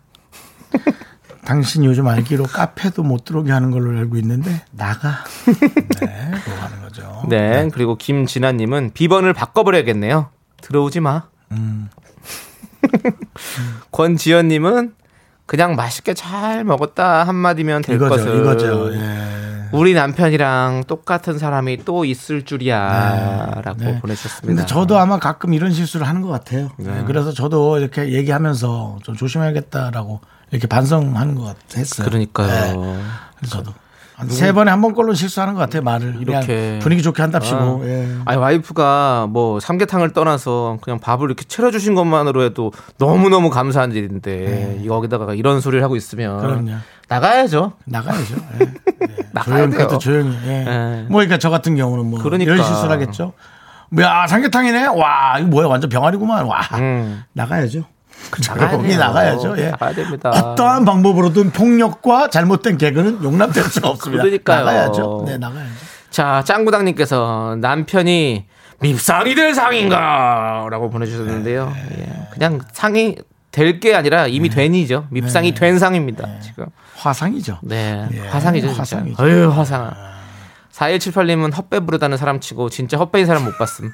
[1.46, 5.24] 당신 요즘 알기로 카페도 못 들어오게 하는 걸로 알고 있는데 나가.
[5.46, 7.24] 네, 그거 하는 거죠.
[7.30, 10.30] 네, 그리고 김진아님은 비번을 바꿔버려야겠네요.
[10.62, 11.24] 들어오지 마.
[11.52, 11.90] 음.
[13.92, 14.94] 권지연님은
[15.46, 18.40] 그냥 맛있게 잘 먹었다 한마디면 될 이거죠, 것을.
[18.42, 18.94] 이거죠.
[18.94, 19.47] 예.
[19.72, 24.00] 우리 남편이랑 똑같은 사람이 또 있을 줄이야라고 네.
[24.00, 24.48] 보내주셨습니다.
[24.48, 26.70] 근데 저도 아마 가끔 이런 실수를 하는 것 같아요.
[26.78, 32.08] 네, 그래서 저도 이렇게 얘기하면서 좀 조심해야겠다라고 이렇게 반성하는 것 같- 했어요.
[32.08, 32.82] 그러니까요.
[32.82, 33.50] 네.
[33.50, 33.74] 저도
[34.16, 35.84] 한세 번에 한번 걸로 실수하는 것 같아요.
[35.84, 36.80] 말을 이렇게.
[36.82, 37.84] 분위기 좋게 한답시고.
[37.84, 37.88] 아.
[37.88, 38.16] 예.
[38.26, 44.82] 아니 와이프가 뭐 삼계탕을 떠나서 그냥 밥을 이렇게 차려주신 것만으로 해도 너무 너무 감사한 일인데
[44.86, 46.48] 여기다가 이런 소리를 하고 있으면 네.
[46.48, 46.72] 그럼요.
[47.08, 47.74] 나가야죠.
[47.86, 48.36] 나가야죠.
[48.62, 48.66] 예.
[48.66, 49.08] 예.
[49.32, 49.80] 나가야 조용, 돼요.
[49.80, 50.38] 그것도 조용히.
[50.46, 50.66] 예.
[50.68, 51.02] 예.
[51.10, 52.52] 뭐 그러니까 저 같은 경우는 뭐 그러니까.
[52.54, 53.34] 이런 실수를 하겠죠.
[53.90, 54.88] 뭐야 삼계탕이네.
[54.88, 56.46] 와 이거 뭐야 완전 병아리구만.
[56.46, 57.24] 와 음.
[57.34, 57.84] 나가야죠.
[58.48, 59.00] 나가야 조용히 돼요.
[59.00, 59.56] 나가야죠.
[59.60, 59.70] 예.
[59.72, 60.30] 나가야 됩니다.
[60.32, 64.24] 어떠한 방법으로든 폭력과 잘못된 개그는 용납될 수가 없습니다.
[64.24, 64.66] 그러니까요.
[64.66, 65.24] 나가야죠.
[65.28, 65.72] 네 나가야죠.
[66.10, 68.46] 자, 짱구당님께서 남편이
[68.80, 70.68] 밉상이 될 상인가?
[70.70, 71.72] 라고 보내주셨는데요.
[71.74, 71.98] 네.
[72.00, 72.28] 예.
[72.32, 73.16] 그냥 상이
[73.58, 75.08] 될 게 아니라 이미 된이죠.
[75.10, 76.40] 밉상이 된 상입니다.
[76.42, 76.68] 지금.
[76.96, 77.60] 화상이죠.
[77.64, 78.08] 네.
[78.14, 78.70] 예, 화상이죠.
[78.70, 79.24] 화상이죠.
[79.24, 79.94] 어휴, 화상.
[80.72, 83.92] 4178님은 헛배 부르다는 사람 치고 진짜 헛배인 사람 못 봤음.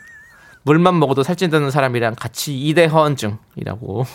[0.63, 4.05] 물만 먹어도 살찐다는 사람이랑 같이 이대 허언증이라고.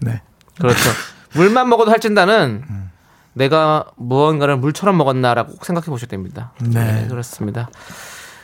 [0.00, 0.22] 네.
[0.58, 0.78] 그렇죠.
[1.34, 2.64] 물만 먹어도 살찐다는
[3.32, 6.52] 내가 무언가를 물처럼 먹었나라고 꼭 생각해 보셔야 됩니다.
[6.60, 7.02] 네.
[7.02, 7.08] 네.
[7.08, 7.68] 그렇습니다.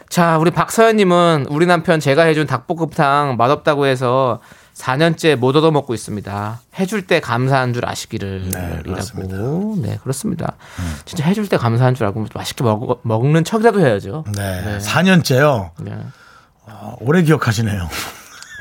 [0.09, 4.41] 자, 우리 박서연님은 우리 남편 제가 해준 닭볶음탕 맛없다고 해서
[4.81, 6.61] 4년째 못 얻어 먹고 있습니다.
[6.79, 8.49] 해줄 때 감사한 줄 아시기를.
[8.51, 9.37] 네, 그렇습니다.
[9.37, 9.77] 이라고.
[9.83, 10.55] 네, 그렇습니다.
[11.05, 14.25] 진짜 해줄 때 감사한 줄 알고 맛있게 먹, 먹는 척이라도 해야죠.
[14.35, 14.79] 네.
[14.79, 15.71] 4년째요.
[15.81, 15.99] 네.
[17.01, 17.89] 오래 기억하시네요.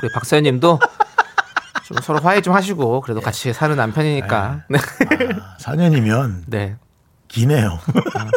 [0.02, 0.78] 우리 박서연님도
[1.86, 4.64] 좀 서로 화해 좀 하시고 그래도 같이 사는 남편이니까.
[4.68, 4.78] 네.
[5.60, 6.76] 4년이면 네.
[7.28, 7.78] 기네요.
[8.14, 8.30] 아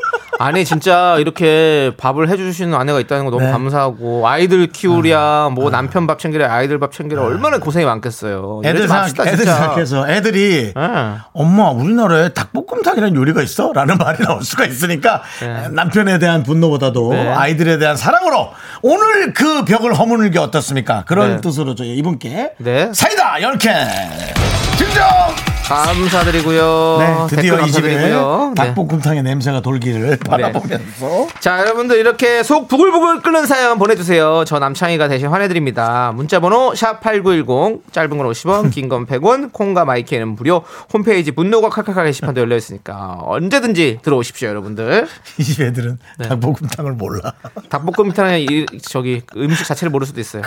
[0.51, 3.51] 니 진짜 이렇게 밥을 해주시는 아내가 있다는 거 너무 네.
[3.51, 8.61] 감사하고 아이들 키우랴 뭐 남편 밥 챙기랴 아이들 밥 챙기랴 얼마나 고생이 많겠어요.
[8.65, 9.45] 애들 생각, 맙시다, 애들.
[9.45, 11.13] 생각해서 애들이 예.
[11.33, 13.71] 엄마 우리나라에 닭볶음탕이라는 요리가 있어?
[13.73, 15.69] 라는 말이 나올 수가 있으니까 네.
[15.71, 17.29] 남편에 대한 분노보다도 네.
[17.29, 18.51] 아이들에 대한 사랑으로
[18.81, 21.03] 오늘 그 벽을 허무는 게 어떻습니까?
[21.07, 21.41] 그런 네.
[21.41, 22.91] 뜻으로 저희 이분께 네.
[22.93, 23.87] 사이다 10캔
[24.77, 25.52] 증정!
[25.63, 26.97] 감사드리고요.
[26.99, 27.95] 네, 드디어 이 집에.
[27.95, 28.13] 네.
[28.55, 34.43] 닭볶음탕의 냄새가 돌기를 바라보면서 자, 여러분들 이렇게 속 부글부글 끓는 사연 보내주세요.
[34.45, 36.11] 저 남창희가 대신 환해드립니다.
[36.15, 42.41] 문자번호 샵8910, 짧은 건 50원, 긴 건 100원, 콩과 마이크는 무료, 홈페이지 분노가 칼칼칼 게시판도
[42.41, 45.07] 열려 있으니까 언제든지 들어오십시오, 여러분들.
[45.39, 46.27] 이 집 애들은 네.
[46.29, 47.33] 닭볶음탕을 몰라.
[47.69, 50.43] 닭볶음탕의 이, 저기 음식 자체를 모를 수도 있어요.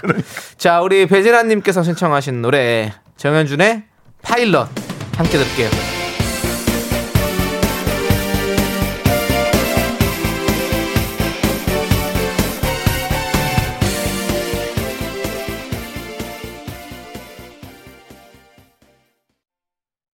[0.59, 3.85] 자, 우리 배진아님께서 신청하신 노래 정현준의
[4.23, 4.69] 파일럿
[5.17, 5.71] 함께 들을게요.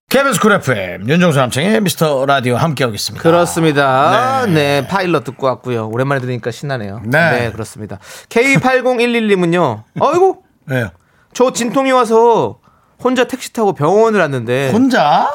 [0.08, 3.22] KBS Cool FM 윤정수 남창희의 미스터 라디오 함께하고 있습니다.
[3.22, 4.44] 그렇습니다.
[4.46, 4.52] 네.
[4.82, 4.86] 네.
[4.86, 5.88] 파일럿 듣고 왔고요.
[5.88, 7.00] 오랜만에 들으니까 신나네요.
[7.06, 7.50] 네.
[7.50, 7.98] 그렇습니다.
[8.28, 9.84] K8011님은요.
[9.98, 10.90] 어이구, 왜요?
[11.32, 12.58] 저 진통이 와서
[13.02, 15.32] 혼자 택시 타고 병원을 왔는데 혼자?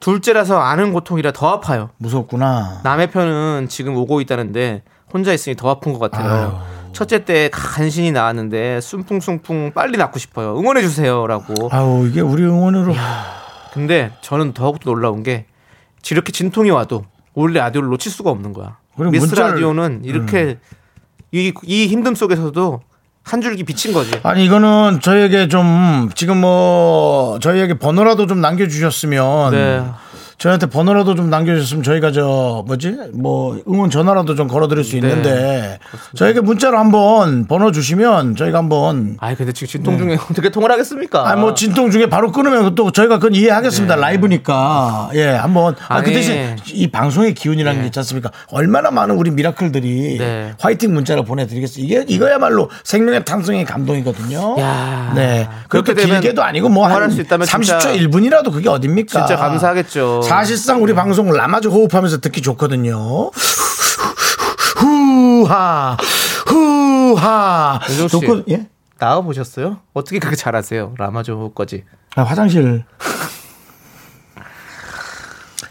[0.00, 1.90] 둘째라서 아는 고통이라 더 아파요.
[1.98, 2.80] 무섭구나.
[2.84, 6.60] 남의 편은 지금 오고 있다는데 혼자 있으니 더 아픈 것 같아요.
[6.92, 10.58] 첫째 때 간신히 나왔는데 순풍순풍 빨리 낳고 싶어요.
[10.58, 11.68] 응원해 주세요라고.
[11.70, 12.94] 아우 이게 우리 응원으로
[13.72, 15.46] 근데 저는 더욱더 놀라운 게
[16.10, 18.78] 이렇게 진통이 와도 원래 라디오를 놓칠 수가 없는 거야.
[19.10, 19.50] 미스 문자를- 음.
[19.52, 20.58] 라디오는 이렇게
[21.32, 22.80] 이, 이 힘듦 속에서도
[23.26, 24.12] 한 줄기 비친 거지.
[24.22, 29.84] 아니 이거는 저희에게 좀 지금 뭐 저희에게 번호라도 좀 남겨주셨으면 네.
[30.38, 35.78] 저희한테 번호라도 좀 남겨주셨으면 저희가 저 뭐지 뭐 응원 전화라도 좀 걸어드릴 수 있는데
[36.14, 41.22] 저에게 문자로 한번 번호 주시면 저희가 한번 아이 근데 지금 진통 중에 어떻게 통화를 하겠습니까?
[41.22, 41.28] 네.
[41.30, 46.10] 아니 뭐 진통 중에 바로 끊으면 또 저희가 그건 이해하겠습니다 라이브니까 예 한번 아, 그
[46.10, 46.14] 네.
[46.14, 46.14] 아니.
[46.14, 47.82] 대신 이 방송의 기운이라는 네.
[47.84, 50.52] 게 있지 않습니까 얼마나 많은 우리 미라클들이 네.
[50.60, 55.12] 화이팅 문자를 보내드리겠어요 이게 이거야말로 생명의 탕성의 감동이거든요 야.
[55.14, 60.25] 네 그렇게 그렇게 되면 길게도 아니고 뭐한수 있다면 30초 진짜- 1분이라도 그게 어딥니까 진짜 감사하겠죠.
[60.28, 63.30] 사실상 우리 방송을 라마즈 호흡하면서 듣기 좋거든요
[64.76, 65.96] 후하
[66.46, 68.06] 후하 씨.
[68.08, 68.68] 좋고- 예?
[68.98, 69.78] 나와 보셨어요?
[69.92, 70.94] 어떻게 그렇게 잘하세요?
[70.98, 71.84] 라마조 거지.
[72.14, 72.84] 아, 화장실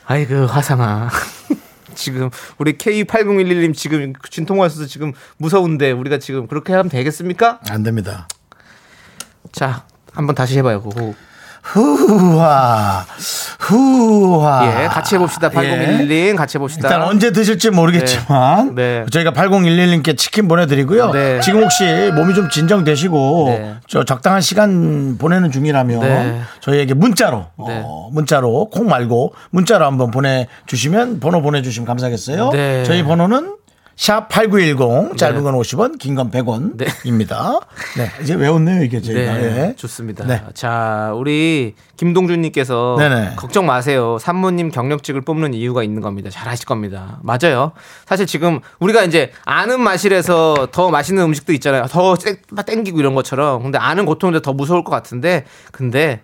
[0.06, 1.10] 아이 그 화상아.
[1.96, 7.60] 지금 우리 K8011님 지금 진통 와서 지금 무서운데 우리가 지금 그렇게 하면 되겠습니까?
[7.70, 8.28] 안 됩니다.
[9.52, 10.82] 자, 한번 다시 해봐요.
[10.84, 11.16] 그 호흡.
[11.66, 13.06] 후하
[13.60, 15.50] 후하 예, 같이 해봅시다.
[15.50, 16.88] 8011님 같이 해봅시다.
[16.88, 19.04] 일단 언제 드실지 모르겠지만 네.
[19.04, 19.06] 네.
[19.10, 21.12] 저희가 8011님께 치킨 보내드리고요.
[21.12, 21.40] 네.
[21.42, 23.76] 지금 혹시 몸이 좀 진정되시고 네.
[23.88, 26.42] 저 적당한 시간 보내는 중이라면 네.
[26.62, 27.82] 저희에게 문자로 네.
[27.84, 32.52] 어, 문자로 콩 말고 문자로 한번 보내주시면 번호 보내주시면 감사하겠어요.
[32.52, 32.84] 네.
[32.86, 33.56] 저희 번호는
[33.98, 37.62] 샵 8910 짧은 건 50원 긴 건 100원입니다.
[37.98, 38.10] 네.
[38.22, 39.34] 이제 외웠네요 이게 저희가.
[39.38, 39.76] 네, 예.
[39.76, 40.26] 좋습니다.
[40.26, 40.42] 네.
[40.54, 43.36] 자, 우리 김동준 님께서 네네.
[43.38, 44.18] 걱정 마세요.
[44.20, 46.30] 산모님 경력직을 뽑는 이유가 있는 겁니다.
[46.30, 47.20] 잘 아실 겁니다.
[47.24, 47.72] 맞아요.
[48.06, 51.86] 사실 지금 우리가 이제 아는 마실에서 더 맛있는 음식도 있잖아요.
[51.90, 53.64] 더 땡- 땡기고 이런 것처럼.
[53.64, 56.22] 근데 아는 고통인데 더 무서울 것 같은데, 근데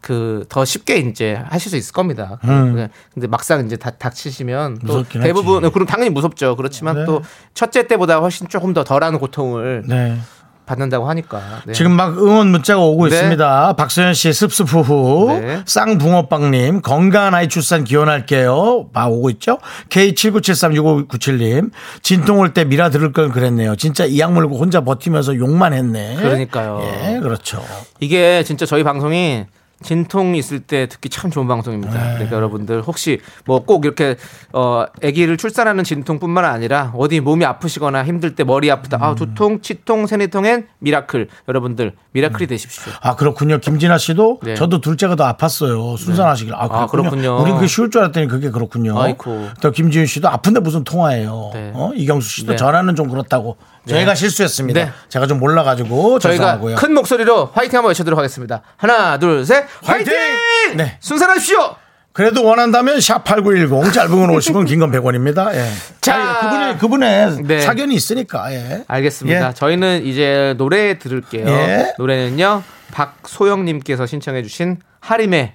[0.00, 2.38] 그 더 쉽게 이제 하실 수 있을 겁니다.
[2.44, 2.88] 네.
[3.12, 5.04] 근데 막상 이제 다 닥치시면 또 음.
[5.20, 5.72] 대부분 하지.
[5.72, 6.54] 그럼 당연히 무섭죠.
[6.56, 7.04] 그렇지만 네.
[7.04, 7.22] 또
[7.54, 10.18] 첫째 때보다 훨씬 조금 더 덜한 고통을 네.
[10.66, 11.40] 받는다고 하니까.
[11.66, 11.72] 네.
[11.72, 13.14] 지금 막 응원 문자가 오고 네.
[13.16, 13.72] 있습니다.
[13.72, 15.28] 박소연 씨 습습 후후.
[15.40, 15.62] 네.
[15.66, 18.90] 쌍붕어빵님 건강한 아이 출산 기원할게요.
[18.92, 19.58] 봐 오고 있죠.
[19.88, 21.70] K79736597님
[22.02, 23.76] 진통 올 때 미라 들을 걸 그랬네요.
[23.76, 26.16] 진짜 이약 물고 혼자 버티면서 욕만 했네.
[26.16, 26.80] 그러니까요.
[26.82, 27.62] 예, 그렇죠.
[28.00, 29.44] 이게 진짜 저희 방송이
[29.82, 31.92] 진통 있을 때 듣기 참 좋은 방송입니다.
[31.92, 32.14] 네.
[32.14, 34.16] 그러니까 여러분들 혹시 뭐 꼭 이렇게
[34.52, 38.98] 어 아기를 출산하는 진통뿐만 아니라 어디 몸이 아프시거나 힘들 때 머리 아프다.
[39.00, 41.28] 아 두통, 치통, 생리통엔 miracle.
[41.48, 42.92] 여러분들 miracle이 되십시오.
[43.02, 43.58] 아 그렇군요.
[43.58, 44.54] 김진아 씨도 네.
[44.54, 45.96] 저도 둘째가 더 아팠어요.
[45.98, 46.54] 순산하시길.
[46.54, 47.10] 아, 아, 그렇군요.
[47.10, 47.42] 그렇군요.
[47.42, 48.98] 우린 그게 쉬울 줄 알았더니 그게 그렇군요.
[48.98, 49.48] 아이고.
[49.60, 51.50] 또 김지윤 씨도 아픈데 무슨 통화예요.
[51.52, 51.72] 네.
[51.74, 51.92] 어?
[51.94, 52.56] 이경수 씨도 네.
[52.56, 53.56] 전화는 좀 그렇다고.
[53.86, 54.84] 저희가 실수했습니다.
[54.84, 54.90] 네.
[55.08, 56.76] 제가 좀 몰라가지고 저희가 죄송하고요.
[56.76, 58.62] 큰 목소리로 화이팅 한번 외쳐도록 하겠습니다.
[58.76, 60.12] 하나, 둘, 셋, 화이팅!
[60.14, 60.76] 화이팅!
[60.76, 60.96] 네.
[61.00, 61.76] 순산하십시오!
[62.12, 65.54] 그래도 원한다면 샵 8910 짧은 건 50원 긴 건 100원입니다.
[65.54, 65.70] 예.
[66.00, 66.16] 자.
[66.16, 67.60] 아니, 그분의 그분의 네.
[67.60, 68.52] 사견이 있으니까.
[68.52, 68.84] 예.
[68.88, 69.48] 알겠습니다.
[69.50, 69.54] 예.
[69.54, 71.46] 저희는 이제 노래 들을게요.
[71.46, 71.94] 예.
[71.96, 72.64] 노래는요.
[72.90, 75.54] 박소영 님께서 신청해 주신 하림의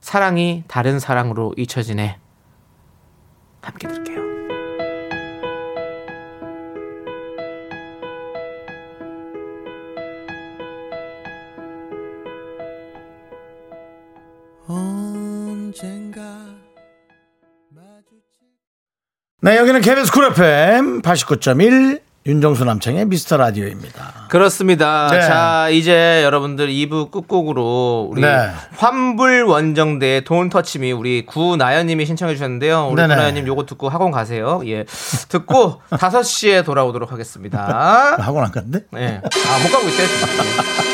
[0.00, 2.18] 사랑이 다른 사랑으로 잊혀지네.
[3.62, 4.13] 함께 들을게요.
[19.44, 24.28] 네, 여기는 KBS 쿨 FM 89.1 윤정수 남창의 미스터 라디오입니다.
[24.30, 25.08] 그렇습니다.
[25.10, 25.20] 네.
[25.20, 28.48] 자, 이제 여러분들 2부 끝곡으로 우리 네.
[28.78, 32.86] 환불 원정대 돈 터치미 우리 구나연 님이 신청해 주셨는데요.
[32.90, 33.14] 우리 네네.
[33.16, 34.62] 구나연 님 요거 듣고 학원 가세요.
[34.64, 34.86] 예.
[35.28, 38.16] 듣고 5시에 돌아오도록 하겠습니다.
[38.18, 38.86] 하고 난 건데?
[38.92, 39.20] 네.
[39.22, 40.04] 아, 못 가고 있대.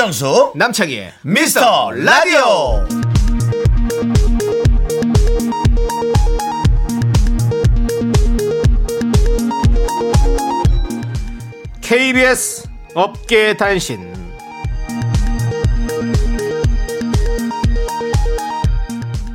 [0.00, 2.86] 윤정수 남창희의 미스터 라디오.
[11.82, 14.10] KBS 업계 단신.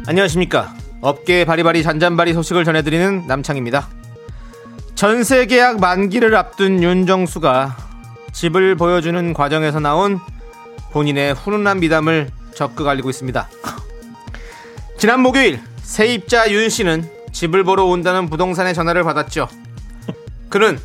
[0.08, 0.74] 안녕하십니까.
[1.02, 3.88] 업계의 바리바리 잔잔바리 소식을 전해드리는 남창입니다.
[4.96, 7.78] 전세 계약 만기를 앞둔 윤정수가
[8.34, 10.20] 집을 보여주는 과정에서 나온
[10.96, 13.50] 본인의 훈훈한 미담을 적극 알리고 있습니다.
[14.98, 19.50] 지난 목요일 세입자 윤 씨는 집을 보러 온다는 부동산의 전화를 받았죠.
[20.48, 20.80] 그는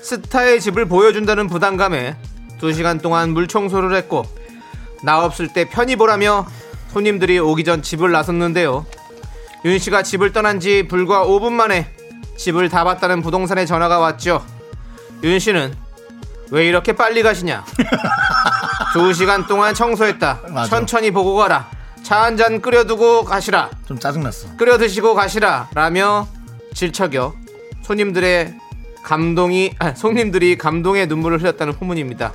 [0.00, 2.14] 스타의 집을 보여준다는 부담감에
[2.60, 4.24] 2시간 동안 물 청소를 했고
[5.02, 6.46] 나 없을 때 편히 보라며
[6.92, 8.86] 손님들이 오기 전 집을 나섰는데요.
[9.64, 11.88] 윤 씨가 집을 떠난 지 불과 5분 만에
[12.36, 14.46] 집을 다 봤다는 부동산에 전화가 왔죠.
[15.24, 15.74] 윤 씨는
[16.52, 17.64] 왜 이렇게 빨리 가시냐?
[18.94, 20.40] 2시간 동안 청소했다.
[20.50, 20.68] 맞아.
[20.68, 21.66] 천천히 보고 가라.
[22.02, 23.70] 차 한 잔 끓여두고 가시라.
[23.86, 24.56] 좀 짜증났어.
[24.58, 26.28] 끓여 드시고 가시라 라며
[26.74, 27.32] 질척여
[27.82, 28.54] 손님들의
[29.02, 32.32] 감동이 아, 손님들이 감동의 눈물을 흘렸다는 후문입니다.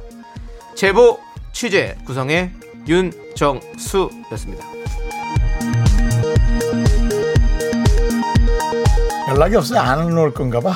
[0.76, 1.20] 제보
[1.54, 2.52] 취재 구성의
[2.88, 4.66] 윤정수였습니다.
[9.30, 9.80] 연락이 없어요.
[9.80, 10.74] 안 올 건가 봐.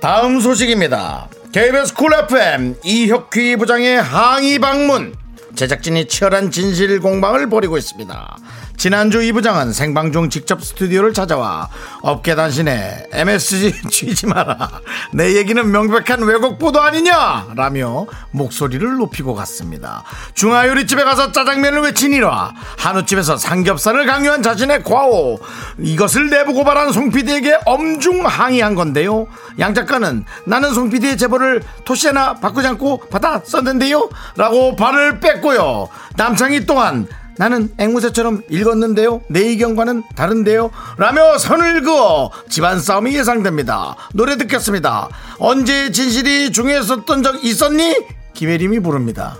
[0.00, 1.28] 다음 소식입니다.
[1.52, 5.14] KBS Cool FM 이혁휘 부장의 항의 방문.
[5.54, 8.36] 제작진이 치열한 진실 공방을 벌이고 있습니다.
[8.80, 11.68] 지난주 이 부장은 생방 중 직접 스튜디오를 찾아와
[12.00, 14.70] 업계 단신에 MSG 치지 마라.
[15.12, 17.48] 내 얘기는 명백한 왜곡 보도 아니냐?
[17.56, 20.02] 라며 목소리를 높이고 갔습니다.
[20.32, 22.54] 중화요리집에 가서 짜장면을 외치니라.
[22.78, 25.38] 한우집에서 삼겹살을 강요한 자신의 과오.
[25.78, 29.26] 이것을 내부 고발한 송 PD에게 엄중 항의한 건데요.
[29.58, 34.08] 양 작가는 나는 송 PD의 제보를 토시 하나 바꾸지 않고 받아 썼는데요.
[34.36, 35.90] 라고 발을 뺐고요.
[36.16, 37.06] 남창희 또한
[37.40, 39.22] 나는 앵무새처럼 읽었는데요.
[39.28, 40.70] 내 의견과는 다른데요.
[40.98, 43.96] 라며 선을 그어 집안 싸움이 예상됩니다.
[44.12, 45.08] 노래 듣겠습니다.
[45.38, 47.96] 언제 진실이 중요했었던 적 있었니?
[48.34, 49.38] 김혜림이 부릅니다.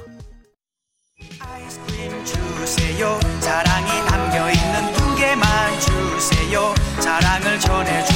[1.40, 5.44] 아이스크림 주세요 사랑이 담겨 있는 두 개만
[5.78, 8.09] 주세요 사랑을 전해주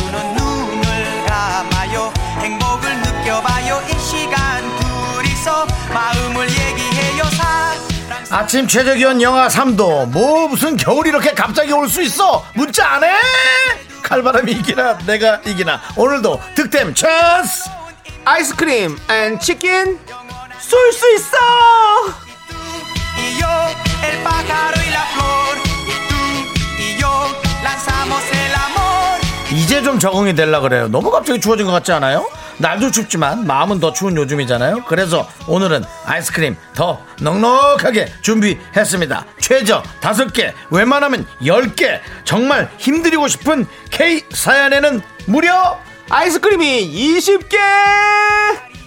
[8.55, 10.07] 아침 최저 기온 영하 3도.
[10.13, 12.45] 뭐 무슨 겨울이 이렇게 갑자기 올 수 있어?
[12.55, 13.11] 문자 안 해?
[14.01, 15.81] 칼바람이 이기나 내가 이기나.
[15.97, 17.69] 오늘도 득템 찬스!
[18.25, 19.99] 아이스크림 and 치킨
[20.61, 21.37] 쏠 수 있어.
[29.51, 30.87] 이제 좀 적응이 되려 그래요.
[30.87, 32.29] 너무 갑자기 추워진 것 같지 않아요?
[32.59, 34.85] 날도 춥지만 마음은 더 추운 요즘이잖아요.
[34.85, 39.27] 그래서 오늘은 아이스크림 더 넉넉하게 준비했습니다.
[39.41, 45.79] 최저 5개 웬만하면 10개 정말 힘드리고 싶은 가게 사연에는 무려
[46.11, 47.59] 아이스크림이 20개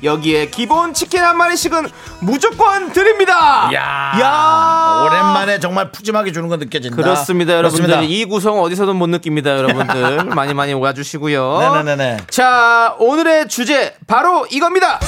[0.03, 5.03] 여기에 기본 치킨 한 마리씩은 무조건 드립니다 야, 야.
[5.05, 6.95] 오랜만에 정말 푸짐하게 주는 거 느껴진다.
[6.95, 8.13] 그렇습니다 여러분들 그렇습니다.
[8.13, 12.17] 이 구성 어디서든 못 느낍니다 여러분들 많이 많이 와주시고요 네네네네.
[12.29, 14.99] 자 오늘의 주제 바로 이겁니다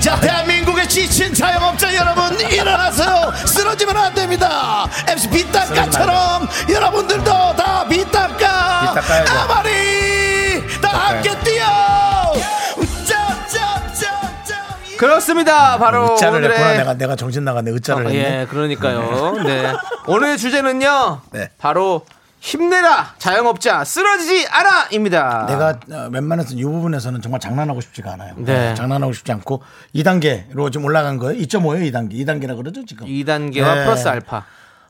[0.00, 3.32] 자, 대한민국의 지친 자영업자 여러분 일어나세요.
[3.44, 4.86] 쓰러지면 안 됩니다.
[5.08, 7.24] MC 비딱가처럼 여러분들도
[7.56, 8.94] 다 비딱가.
[9.42, 11.36] 아마리 다 함께
[14.98, 18.40] 그렇습니다 바로 으짜를 오늘의 했구나 내가 내가 정신 나갔네 으짜를 어, 했네.
[18.40, 19.32] 예, 그러니까요.
[19.44, 19.72] 네.
[20.06, 21.20] 오늘 주제는요.
[21.32, 21.50] 네.
[21.56, 22.04] 바로
[22.40, 25.46] 힘내라 자영업자 쓰러지지 않아입니다.
[25.46, 28.34] 내가 어, 웬만해서 이 부분에서는 정말 장난하고 싶지가 않아요.
[28.36, 28.74] 네.
[28.74, 29.62] 장난하고 싶지 않고
[29.94, 31.40] 2단계로 지금 올라간 거예요.
[31.42, 32.12] 2.5예요, 2단계.
[32.14, 33.06] 2단계라 그러죠, 지금.
[33.06, 33.84] 2단계와 네.
[33.84, 34.44] 플러스 알파.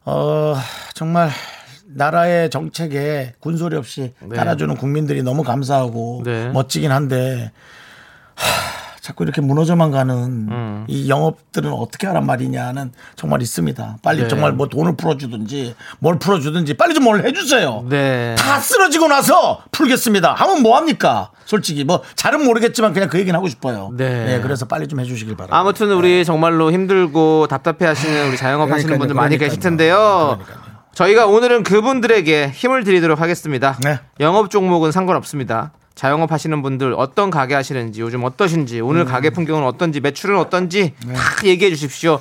[0.04, 0.56] 어,
[0.94, 1.30] 정말
[1.86, 4.36] 나라의 정책에 군소리 없이 네.
[4.36, 6.48] 따라주는 국민들이 너무 감사하고 네.
[6.50, 7.50] 멋지긴 한데
[8.34, 10.14] 하, 자꾸 이렇게 무너져만 가는
[10.50, 10.84] 음.
[10.86, 13.96] 이 영업들은 어떻게 하란 말이냐는 정말 있습니다.
[14.02, 14.28] 빨리 네.
[14.28, 17.86] 정말 뭐 돈을 풀어주든지 뭘 풀어주든지 빨리 좀 뭘 해주세요.
[17.88, 18.34] 네.
[18.36, 20.34] 다 쓰러지고 나서 풀겠습니다.
[20.34, 21.30] 하면 뭐 합니까?
[21.46, 23.92] 솔직히 뭐 잘은 모르겠지만 그냥 그 얘기는 하고 싶어요.
[23.96, 24.40] 네.
[24.42, 25.56] 그래서 빨리 좀 해주시길 바랍니다.
[25.58, 29.48] 아무튼 우리 정말로 힘들고 답답해 하시는 우리 자영업 하시는 그러니까요, 분들 많이 그러니까요.
[29.48, 30.36] 계실 텐데요.
[30.46, 30.68] 그러니까요.
[30.92, 33.78] 저희가 오늘은 그분들에게 힘을 드리도록 하겠습니다.
[33.84, 34.00] 네.
[34.20, 35.72] 영업 종목은 상관없습니다.
[35.98, 39.06] 자영업 하시는 분들 어떤 가게 하시는지 요즘 어떠신지 오늘 음.
[39.06, 41.12] 가게 풍경은 어떤지 매출은 어떤지 네.
[41.12, 42.20] 다 얘기해 주십시오.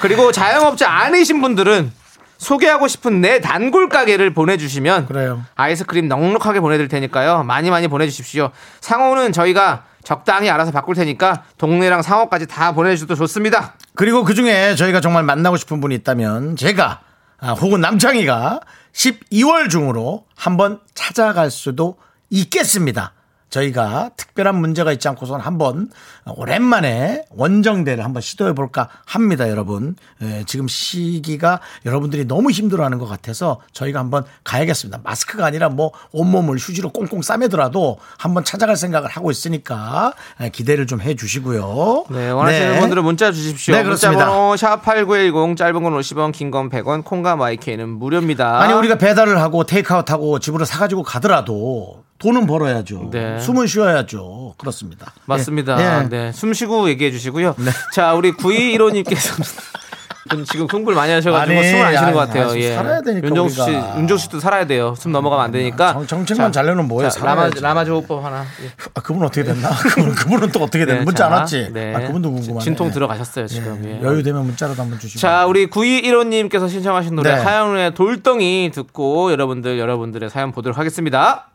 [0.00, 1.92] 그리고 자영업자 아니신 분들은
[2.38, 5.44] 소개하고 싶은 내 단골 가게를 보내주시면 그래요.
[5.54, 7.44] 아이스크림 넉넉하게 보내드릴 테니까요.
[7.44, 8.50] 많이 많이 보내주십시오.
[8.80, 13.74] 상호는 저희가 적당히 알아서 바꿀 테니까 동네랑 상호까지 다 보내주셔도 좋습니다.
[13.94, 17.02] 그리고 그 중에 저희가 정말 만나고 싶은 분이 있다면 제가
[17.38, 18.58] 아, 혹은 남창희가
[18.92, 22.11] 12월 중으로 한번 찾아갈 수도 있
[22.50, 23.12] 겠습니다.
[23.52, 25.90] 저희가 특별한 문제가 있지 않고선 한번
[26.24, 29.94] 오랜만에 원정대를 한번 시도해 볼까 합니다, 여러분.
[30.22, 35.00] 예, 지금 시기가 여러분들이 너무 힘들어하는 것 같아서 저희가 한번 가야겠습니다.
[35.04, 41.02] 마스크가 아니라 뭐 온몸을 휴지로 꽁꽁 싸매더라도 한번 찾아갈 생각을 하고 있으니까 예, 기대를 좀
[41.02, 42.06] 해주시고요.
[42.10, 42.80] 네, 원하시는 네.
[42.80, 43.74] 분들은 문자 주십시오.
[43.74, 44.24] 네, 그렇습니다.
[44.24, 48.60] 문자 번호 샵8910 짧은 건 50원, 긴 건 100원, 콩과 마이크는 무료입니다.
[48.62, 53.08] 아니 우리가 배달을 하고 테이크아웃하고 집으로 사가지고 가더라도 돈은 벌어야죠.
[53.10, 53.40] 네.
[53.40, 54.54] 숨은 쉬어야죠.
[54.56, 55.12] 그렇습니다.
[55.26, 55.80] 맞습니다.
[55.80, 56.04] 예.
[56.04, 56.08] 예.
[56.08, 57.56] 네, 숨 쉬고 얘기해 주시고요.
[57.94, 59.42] 자, 우리 9215님께서
[60.48, 62.50] 지금 흥분을 많이 하셔가지고 아니, 숨을 안 쉬는 아니, 것 같아요.
[62.50, 62.74] 아니, 예.
[62.76, 63.70] 살아야 되니까 윤정수 씨.
[63.72, 64.94] 윤정수 씨도 살아야 돼요.
[64.96, 65.92] 숨 넘어가면 안 되니까.
[65.94, 67.10] 정- 정책만 잘 내놓으면 뭐예요?
[67.10, 67.50] 자, 라마.
[67.50, 68.42] 라마즈 호흡법 하나.
[68.62, 68.70] 예.
[68.94, 69.68] 아, 그분 어떻게 됐나?
[69.92, 71.00] 그분, 그분은 또 어떻게 됐나?
[71.00, 71.70] 네, 문자 안 자, 왔지?
[71.72, 71.92] 네.
[71.94, 72.60] 아, 그분도 궁금하네.
[72.64, 73.82] 진통 들어가셨어요, 지금.
[73.84, 73.98] 예.
[73.98, 74.02] 예.
[74.02, 75.18] 여유 되면 문자라도 한번 주시고.
[75.20, 77.42] 자, 우리 9215님께서 신청하신 노래 네.
[77.42, 81.48] 하현우의 돌덩이 듣고 여러분들, 여러분들의 사연 보도록 하겠습니다.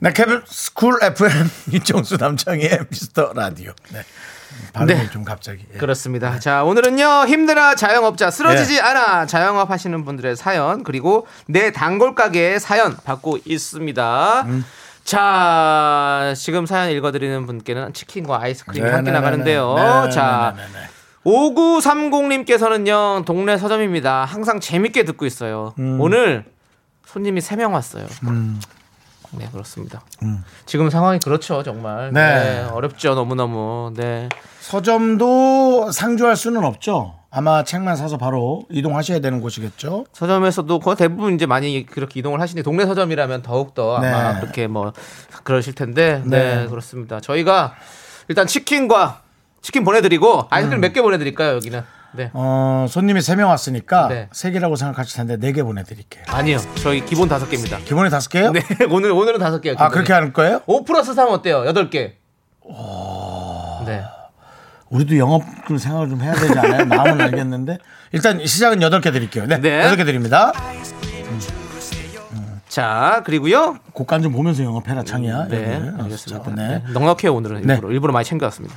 [0.00, 3.72] 네, KBS Cool FM 윤정수 남창희의 미스터 라디오.
[3.92, 4.02] 네.
[4.72, 5.10] 발음이 네.
[5.10, 5.64] 좀 갑자기.
[5.74, 5.78] 예.
[5.78, 6.38] 그렇습니다.
[6.38, 8.80] 자, 오늘은요, 힘내라 자영업자 쓰러지지 네.
[8.80, 14.42] 않아 자영업 하시는 분들의 사연, 그리고 내 단골 가게의 사연 받고 있습니다.
[14.42, 14.64] 음.
[15.02, 19.74] 자, 지금 사연 읽어 드리는 분께는 치킨과 아이스크림이 네, 함께 네, 나가는데요.
[19.74, 20.88] 네, 네, 자, 네, 네, 네.
[21.24, 24.24] 5930님께서는요, 동네 서점입니다.
[24.26, 25.74] 항상 재밌게 듣고 있어요.
[25.80, 26.00] 음.
[26.00, 26.44] 오늘
[27.04, 28.06] 손님이 3명 왔어요.
[29.32, 30.02] 네, 그렇습니다.
[30.22, 30.44] 음.
[30.66, 32.12] 지금 상황이 그렇죠, 정말.
[32.12, 32.20] 네.
[32.20, 33.92] 네, 어렵죠, 너무 너무.
[33.94, 34.28] 네.
[34.60, 37.14] 서점도 상주할 수는 없죠.
[37.30, 40.06] 아마 책만 사서 바로 이동하셔야 되는 곳이겠죠.
[40.12, 44.40] 서점에서도 거의 대부분 이제 많이 그렇게 이동을 하시니 동네 서점이라면 더욱 더 아마 네.
[44.40, 44.92] 그렇게 뭐
[45.44, 46.62] 그러실 텐데 네.
[46.62, 46.66] 네.
[46.66, 47.20] 그렇습니다.
[47.20, 47.74] 저희가
[48.28, 49.22] 일단 치킨과
[49.60, 51.82] 치킨 보내드리고 아이스크림 몇개 보내드릴까요 여기는?
[52.12, 54.28] 네 어, 손님이 3명 왔으니까 네.
[54.32, 56.24] 세 3개라고 생각하실 텐데 4개 보내드릴게요.
[56.28, 57.78] 아니요 저희 기본 다섯 개입니다.
[57.78, 58.52] 기본에 5개요?
[58.52, 59.74] 네 오늘 오늘은 다섯 개요.
[59.78, 60.62] 아, 그렇게 할 거예요?
[60.66, 61.66] 5 플러스 3 어때요?
[61.66, 62.14] 여덟 개.
[63.86, 64.02] 네.
[64.90, 66.84] 우리도 영업 그 생각을 좀 해야 되지 않아요?
[66.86, 67.78] 마음은 알겠는데.
[68.12, 69.46] 일단 시작은 8개 드릴게요.
[69.46, 69.60] 네.
[69.60, 69.82] 네.
[69.82, 70.52] 8개 드립니다.
[72.68, 73.78] 자 그리고요.
[73.92, 75.48] 곡간 좀 보면서 영업해라, 창이야.
[75.48, 75.94] 네 여기를.
[76.02, 76.44] 알겠습니다.
[76.44, 76.82] 자, 네.
[76.86, 76.92] 네.
[76.92, 77.74] 넉넉해요 오늘은 네.
[77.74, 78.76] 일부러 일부러 많이 챙겨왔습니다.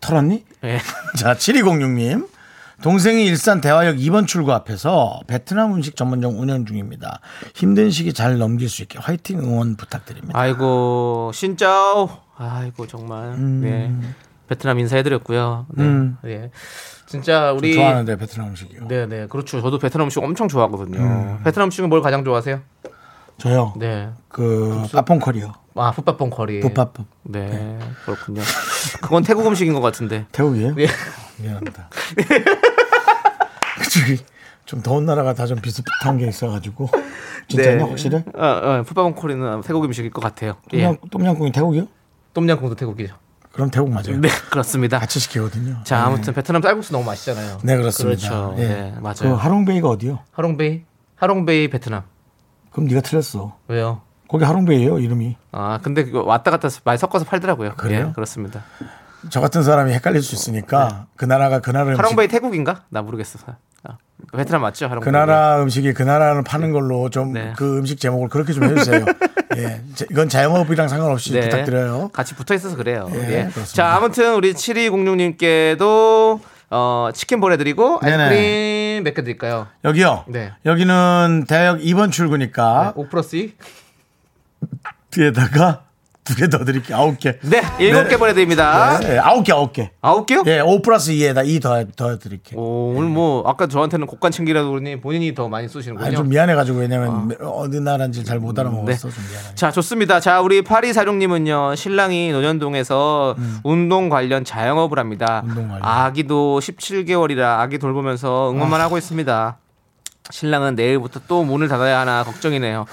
[0.00, 0.44] 털었니?
[0.60, 0.78] 네.
[1.18, 2.28] 자, 7206님.
[2.84, 7.20] 동생이 일산 대화역 2번 출구 앞에서 베트남 음식 전문점 운영 중입니다.
[7.54, 10.38] 힘든 시기 잘 넘길 수 있게 화이팅 응원 부탁드립니다.
[10.38, 12.10] 아이고 신짜오.
[12.36, 13.40] 아이고 정말.
[13.40, 13.90] 네.
[14.48, 15.64] 베트남 인사해드렸고요.
[15.70, 16.10] 네.
[16.26, 16.50] 예.
[17.06, 18.86] 진짜 우리 좋아하는데 베트남 음식이요.
[18.86, 19.62] 네, 네, 그렇죠.
[19.62, 21.38] 저도 베트남 음식 엄청 좋아하거든요.
[21.42, 22.60] 베트남 음식은 뭘 가장 좋아하세요?
[23.38, 23.72] 저요.
[23.78, 24.10] 네.
[24.28, 25.54] 그 빠퐁 커리요.
[25.74, 26.60] 아, 풋밥봉 커리.
[26.60, 27.06] 풋밥봉.
[27.22, 28.42] 네, 그렇군요.
[29.00, 30.26] 그건 태국 음식인 것 같은데.
[30.32, 30.74] 태국이에요?
[30.80, 30.86] 예.
[31.38, 31.88] 미안합니다.
[33.78, 34.18] 그쪽이
[34.64, 36.88] 좀 더운 나라가 다 좀 비슷한 게 있어가지고
[37.48, 38.24] 진짜냐 확실해?
[38.34, 40.56] 어, 어, 풋밥봉 커리는 태국 음식일 것 같아요.
[40.72, 40.78] 예.
[40.78, 41.86] 똠양, 똠양꿍이 태국이요?
[42.32, 43.14] 똠양꿍도 태국이죠.
[43.52, 44.18] 그럼 태국 맞아요.
[44.20, 44.98] 네, 그렇습니다.
[44.98, 45.82] 같이 시키거든요.
[45.84, 46.02] 자, 네.
[46.04, 47.58] 아무튼 베트남 쌀국수 너무 맛있잖아요.
[47.62, 48.28] 네 그렇습니다.
[48.28, 48.54] 그렇죠.
[48.58, 48.66] 예.
[48.68, 49.14] 네, 맞아요.
[49.20, 50.20] 그 하롱베이가 어디요?
[50.32, 50.82] 하롱베이,
[51.16, 52.02] 하롱베이 베트남.
[52.72, 53.56] 그럼 네가 틀렸어.
[53.68, 54.00] 왜요?
[54.28, 55.36] 거기 하롱베이예요 이름이.
[55.52, 57.74] 아, 근데 왔다 갔다 많이 섞어서 팔더라고요.
[57.76, 58.06] 그래요?
[58.08, 58.64] 예, 그렇습니다.
[59.30, 62.82] 저 같은 사람이 헷갈릴 수 있으니까 그 나라가 그 나라 음식 하롱베이 태국인가?
[62.90, 63.38] 나 모르겠어.
[63.84, 63.96] 아,
[64.36, 64.86] 베트남 맞죠?
[64.86, 65.04] 하롱베이.
[65.04, 67.54] 그 나라 음식이 그 나라를 파는 걸로 좀 그 네.
[67.62, 69.04] 음식 제목을 그렇게 좀 해주세요.
[69.56, 71.40] 예, 제- 이건 자영업이랑 상관없이 네.
[71.42, 72.08] 부탁드려요.
[72.12, 73.08] 같이 붙어 있어서 그래요.
[73.14, 73.64] 예, 예.
[73.72, 78.22] 자, 아무튼 우리 7206님께도 어, 치킨 보내드리고 네네.
[78.22, 79.68] 아이스크림 몇 개 드릴까요?
[79.84, 80.24] 여기요.
[80.28, 80.52] 네.
[80.66, 83.54] 여기는 대역 2번 출구니까 5 플러스 2?
[85.10, 85.84] 뒤에다가
[86.24, 86.96] 두 개 더 드릴게요.
[86.96, 87.38] 아홉 개.
[87.42, 88.98] 네, 일곱 개 보내드립니다.
[89.00, 89.90] 네, 아홉 개, 아홉 개.
[90.00, 90.42] 아홉 개요?
[90.46, 92.58] 예, 5 플러스 2에다 2 더, 더 드릴게요.
[92.58, 96.06] 오, 오늘 뭐 아까 저한테는 곡간 챙기라고 그러니 본인이 더 많이 쏘시는군요.
[96.06, 99.10] 아니, 좀 미안해가지고, 왜냐면 어 느 나라인지 잘 못 알아먹었어.
[99.10, 99.54] 좀 미안해.
[99.54, 100.20] 자, 좋습니다.
[100.20, 105.42] 자, 우리 파리 사룡님은요, 신랑이 논현동에서 운동 관련 자영업을 합니다.
[105.44, 105.50] 음.
[105.50, 105.82] 운동 관련.
[105.84, 109.58] 아기도 17개월이라 아기 돌보면서 응원만 하고 있습니다.
[110.30, 112.86] 신랑은 내일부터 또 문을 닫아야 하나 걱정이네요.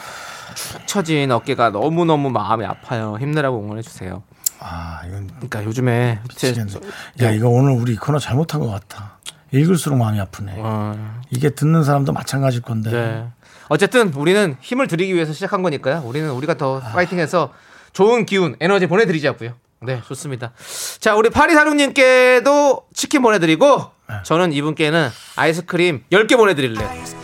[0.56, 3.18] 축 처진 어깨가 너무너무 마음이 아파요.
[3.20, 4.24] 힘내라고 응원해주세요.
[4.60, 6.88] 아, 이건 그러니까 요즘에 제, 미치겠네.
[7.22, 9.18] 야, 이거 오늘 우리 이 코너 잘못한 것 같아.
[9.52, 10.54] 읽을수록 마음이 아프네.
[10.58, 12.92] 어, 이게 듣는 사람도 마찬가지일 건데.
[12.92, 13.28] 네.
[13.70, 16.04] 어쨌든 우리는 힘을 드리기 위해서 시작한 거니까요.
[16.06, 17.54] 우리는 우리가 더 파이팅해서
[17.94, 19.54] 좋은 기운, 에너지 보내드리자고요.
[19.84, 20.52] 네, 좋습니다.
[21.00, 23.92] 자, 우리 파리사룡님께도 치킨 보내드리고
[24.24, 27.21] 저는 이분께는 아이스크림 10개 보내드릴래요.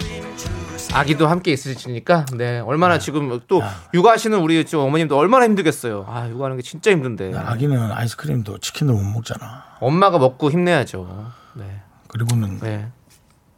[0.99, 3.61] 아기도 함께 있으시니까 네 얼마나 지금 또
[3.93, 6.05] 육아하시는 우리 저 어머님도 얼마나 힘들겠어요.
[6.07, 9.63] 아 육아하는 게 진짜 힘든데 아기는 아이스크림도 치킨도 못 먹잖아.
[9.79, 11.31] 엄마가 먹고 힘내야죠.
[11.55, 12.87] 네, 그리고는 네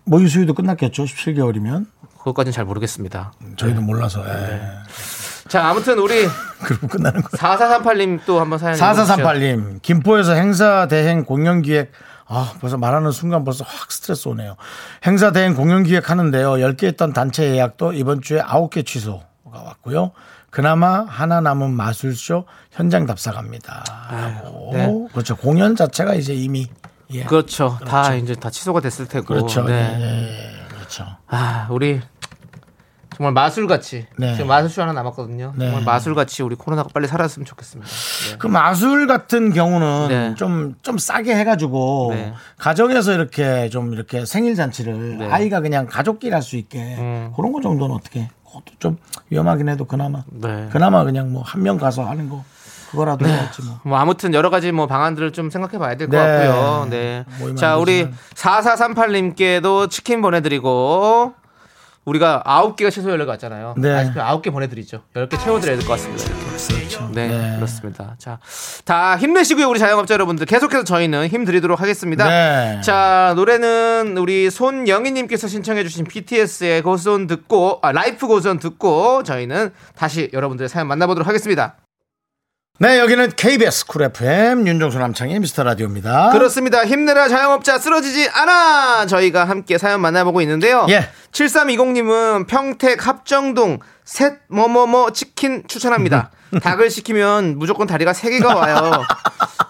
[0.05, 1.03] 모유 수유도 끝났겠죠.
[1.03, 1.85] 17개월이면.
[2.19, 3.31] 그것까지는 잘 모르겠습니다.
[3.55, 4.23] 저희도 몰라서.
[4.27, 4.61] 예.
[5.47, 6.27] 자 아무튼 우리
[6.63, 7.37] 그리고 끝나는 거예요.
[7.39, 9.13] 4438님 또 한번 사연 읽어주시죠.
[9.23, 11.91] 4438님, 김포에서 행사 대행 공연 기획,
[12.31, 14.55] 아, 벌써 말하는 순간 벌써 확 스트레스 오네요.
[15.05, 16.53] 행사 대행 공연 기획 하는데요.
[16.53, 20.11] 10개 있던 단체 예약도 이번 주에 9개 취소가 왔고요.
[20.51, 23.83] 그나마 하나 남은 마술쇼 현장 답사 갑니다.
[24.73, 24.87] 네.
[25.11, 25.35] 그렇죠.
[25.35, 26.67] 공연 자체가 이제 이미.
[27.11, 27.23] 예.
[27.23, 27.79] 그렇죠.
[27.85, 29.25] 다 이제 다 취소가 됐을 테고.
[29.25, 29.63] 그렇죠.
[29.63, 29.73] 네.
[29.99, 31.05] 예, 예, 그렇죠.
[31.27, 31.99] 아, 우리
[33.19, 34.31] 정말 마술같이 네.
[34.33, 35.51] 지금 마술쇼 하나 남았거든요.
[35.57, 35.65] 네.
[35.65, 37.91] 정말 마술같이 우리 코로나가 빨리 사라졌으면 좋겠습니다.
[38.31, 38.37] 네.
[38.39, 40.35] 그 마술 같은 경우는 네.
[40.35, 42.33] 좀, 좀 싸게 해가지고 네.
[42.57, 45.27] 가정에서 이렇게 좀 이렇게 생일 잔치를 네.
[45.29, 47.33] 아이가 그냥 가족끼리 할 수 있게 음.
[47.35, 48.97] 그런 거 정도는 어떻게 그것도 좀
[49.29, 50.69] 위험하긴 해도 그나마 네.
[50.71, 52.45] 그나마 그냥 뭐 한 명 가서 하는 거
[52.91, 53.79] 그거라도 해야지 뭐.
[53.83, 56.17] 뭐 아무튼 여러 가지 뭐 방안들을 좀 생각해 봐야 될것 네.
[56.47, 56.87] 같고요.
[56.89, 57.25] 네.
[57.55, 58.17] 자, 안 우리 되지만.
[58.35, 61.33] 4438님께도 치킨 보내 드리고
[62.05, 63.75] 우리가 9개가 취소 연락 왔잖아요.
[63.77, 63.91] 네.
[63.93, 65.03] 아이스크림 9개 보내드리죠.
[65.13, 66.23] 10개 채워드려야 될 것 같습니다.
[66.25, 66.49] 이렇게.
[67.13, 67.55] 네, 네.
[67.55, 68.15] 그렇습니다.
[68.17, 68.39] 자,
[68.85, 70.45] 다 힘내시고요, 우리 자영업자 여러분들.
[70.45, 72.27] 계속해서 저희는 힘 드리도록 하겠습니다.
[72.27, 72.81] 네.
[72.81, 79.71] 자, 노래는 우리 손영희님께서 신청해주신 BTS의 Goes On 듣고, 아, Life Goes On 듣고, 저희는
[79.95, 81.77] 다시 여러분들의 사연 만나보도록 하겠습니다.
[82.81, 86.29] 네 여기는 KBS Cool FM 윤정수 남창희의 미스터 라디오입니다.
[86.31, 86.85] 그렇습니다.
[86.85, 89.05] 힘내라 자영업자 쓰러지지 않아!
[89.05, 90.87] 저희가 함께 사연 만나보고 있는데요.
[90.89, 91.09] 예.
[91.33, 96.31] 7320님은 평택 합정동 셋 뭐뭐뭐 치킨 추천합니다.
[96.63, 99.03] 닭을 시키면 무조건 다리가 3개가 와요.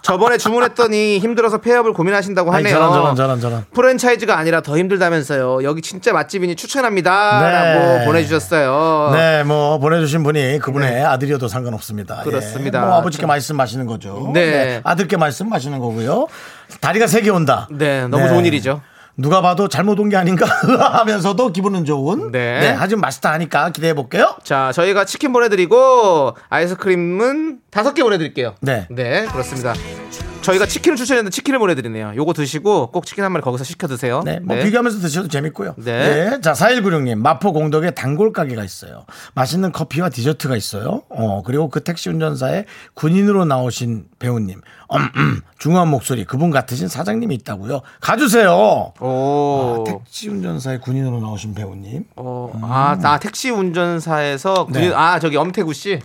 [0.09, 2.73] 저번에 주문했더니 힘들어서 폐업을 고민하신다고 아니, 하네요.
[2.79, 3.65] 저런 저런 저런 저런.
[3.75, 5.63] 프랜차이즈가 아니라 더 힘들다면서요.
[5.63, 7.41] 여기 진짜 맛집이니 추천합니다.
[7.41, 7.51] 네.
[7.51, 9.11] 라고 보내주셨어요.
[9.13, 12.21] 네, 뭐 보내주신 분이 그분의 아들이어도 상관없습니다.
[12.23, 12.79] 그렇습니다.
[12.81, 12.85] 예.
[12.85, 14.31] 뭐 아버지께 맛있으면 마시는 거죠.
[14.33, 14.81] 네.
[14.83, 16.25] 아들께 맛있으면 마시는 거고요.
[16.81, 17.67] 다리가 세 개 온다.
[17.69, 18.81] 네, 너무 좋은 일이죠.
[19.19, 20.45] 누가 봐도 잘못 온 게 아닌가
[20.99, 22.31] 하면서도 기분은 좋은.
[22.31, 22.73] 네.
[22.77, 24.35] 하지만 맛있다 하니까 기대해 볼게요.
[24.43, 28.55] 자, 저희가 치킨 보내드리고 아이스크림은 다섯 개 보내드릴게요.
[28.61, 28.87] 네.
[28.89, 29.73] 네, 그렇습니다.
[30.41, 32.13] 저희가 치킨을 추천했는데 치킨을 보내드리네요.
[32.15, 34.21] 요거 드시고 꼭 치킨 한 마리 거기서 시켜 드세요.
[34.25, 35.75] 네, 뭐 비교하면서 드셔도 재밌고요.
[35.77, 36.39] 네.
[36.41, 39.05] 자, 4196님, 마포 공덕에 단골 가게가 있어요.
[39.35, 41.03] 맛있는 커피와 디저트가 있어요.
[41.09, 44.61] 어, 그리고 그 택시 운전사에 군인으로 나오신 배우님,
[44.95, 47.81] 음, 음, 중후한 목소리, 그분 같으신 사장님이 있다고요.
[48.01, 48.93] 가주세요.
[48.99, 49.83] 오.
[49.87, 54.79] 아, 택시 운전사에 군인으로 나오신 배우님, 어, 아, 나 택시 운전사에서 네.
[54.79, 55.99] 군인- 아 저기 엄태구 씨.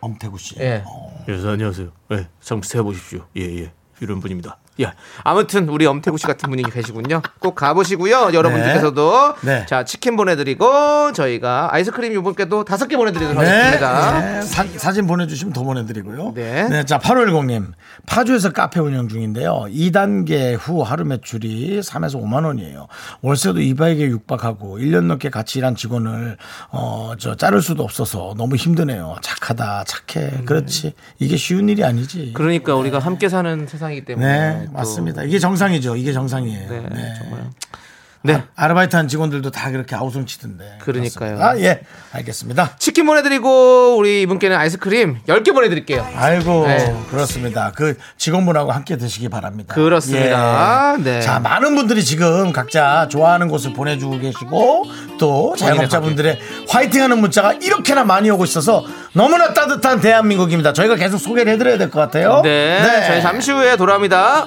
[0.00, 0.58] 엄태구 씨.
[0.60, 0.82] 예.
[1.28, 1.92] 예, 안녕하세요.
[2.12, 3.26] 예, 잠시 세 보십시오.
[3.36, 3.72] 예, 예.
[4.00, 4.58] 이런 분입니다.
[4.80, 4.92] 예.
[5.24, 7.22] 아무튼 우리 엄태구 씨 같은 분이 계시군요.
[7.38, 8.30] 꼭 가보시고요.
[8.32, 9.66] 여러분들께서도 네.
[9.66, 14.20] 자 치킨 보내드리고 저희가 아이스크림 이분께도 다섯 개 보내드리도록 네, 하겠습니다.
[14.20, 14.42] 네.
[14.42, 16.32] 사, 사진 보내주시면 더 보내드리고요.
[16.34, 16.84] 네.
[16.84, 17.72] 자, 810님.
[18.06, 19.64] 파주에서 카페 운영 중인데요.
[19.68, 22.86] 2단계 후 하루 매출이 3에서 5만 원이에요.
[23.22, 26.36] 월세도 2박에 육박하고 1년 넘게 같이 일한 직원을,
[26.70, 29.16] 어, 저, 자를 수도 없어서 너무 힘드네요.
[29.20, 30.42] 착하다, 착해.
[30.46, 30.94] 그렇지.
[31.18, 32.32] 이게 쉬운 일이 아니지.
[32.34, 34.26] 그러니까 우리가 함께 사는 세상이기 때문에
[34.60, 35.22] 네, 또- 맞습니다.
[35.24, 35.96] 이게 정상이죠.
[35.96, 36.68] 이게 정상이에요.
[36.68, 37.14] 네, 네.
[37.18, 37.50] 정말.
[38.22, 38.42] 네.
[38.54, 40.78] 아르바이트 한 직원들도 다 그렇게 아우성 치던데.
[40.80, 41.36] 그러니까요.
[41.36, 41.48] 그렇습니다.
[41.48, 41.80] 아, 예.
[42.12, 42.76] 알겠습니다.
[42.78, 46.06] 치킨 보내드리고 우리 이분께는 아이스크림 10개 보내드릴게요.
[46.16, 46.94] 아이고 네.
[47.10, 47.72] 그렇습니다.
[47.74, 49.74] 그 직원분하고 함께 드시기 바랍니다.
[49.74, 50.96] 그렇습니다.
[50.98, 51.02] 예.
[51.02, 51.20] 네.
[51.22, 54.84] 자 많은 분들이 지금 각자 좋아하는 곳을 보내주고 계시고
[55.18, 60.72] 또 자영업자분들의 화이팅 하는 문자가 이렇게나 많이 오고 있어서 너무나 따뜻한 대한민국입니다.
[60.72, 62.40] 저희가 계속 소개를 해드려야 될 것 같아요.
[62.42, 62.80] 네.
[63.06, 64.46] 저희 잠시 후에 돌아옵니다.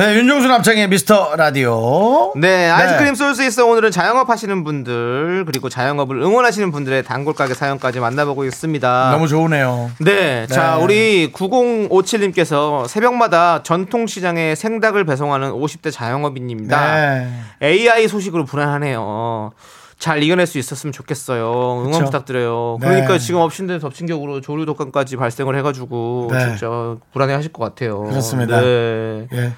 [0.00, 2.32] 네, 윤정수 남창의 미스터 라디오.
[2.34, 7.52] 네, 아이스크림 쏠 수 있어 오늘은 자영업 하시는 분들 그리고 자영업을 응원하시는 분들의 단골 가게
[7.52, 9.10] 사연까지 만나보고 있습니다.
[9.10, 9.90] 너무 좋으네요.
[9.98, 10.82] 네, 자 네.
[10.82, 16.94] 우리 9057님께서 새벽마다 전통시장에 생닭을 배송하는 50대 자영업인입니다.
[16.96, 17.28] 네.
[17.62, 19.52] AI 소식으로 불안하네요.
[19.98, 21.82] 잘 이겨낼 수 있었으면 좋겠어요.
[21.84, 22.04] 응원 그쵸.
[22.06, 22.78] 부탁드려요.
[22.80, 22.88] 네.
[22.88, 26.38] 그러니까 지금 엎친데 덮친 격으로 조류 독감까지 발생을 해가지고 네.
[26.46, 28.04] 진짜 불안해하실 것 같아요.
[28.04, 28.62] 그렇습니다.
[28.62, 29.26] 네.
[29.30, 29.52] 예.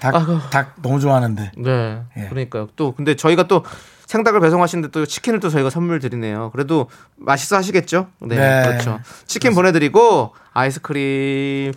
[0.00, 0.38] 닭, 아이고.
[0.50, 1.52] 닭 너무 좋아하는데.
[1.56, 2.02] 네.
[2.16, 2.28] 예.
[2.28, 2.68] 그러니까요.
[2.76, 3.64] 또 근데 저희가 또
[4.06, 6.50] 생닭을 배송하시는데 또 치킨을 또 저희가 선물 드리네요.
[6.52, 8.08] 그래도 맛있어 하시겠죠?
[8.20, 8.36] 네.
[8.36, 8.66] 네.
[8.66, 9.00] 그렇죠.
[9.26, 11.72] 치킨 보내드리고 아이스크림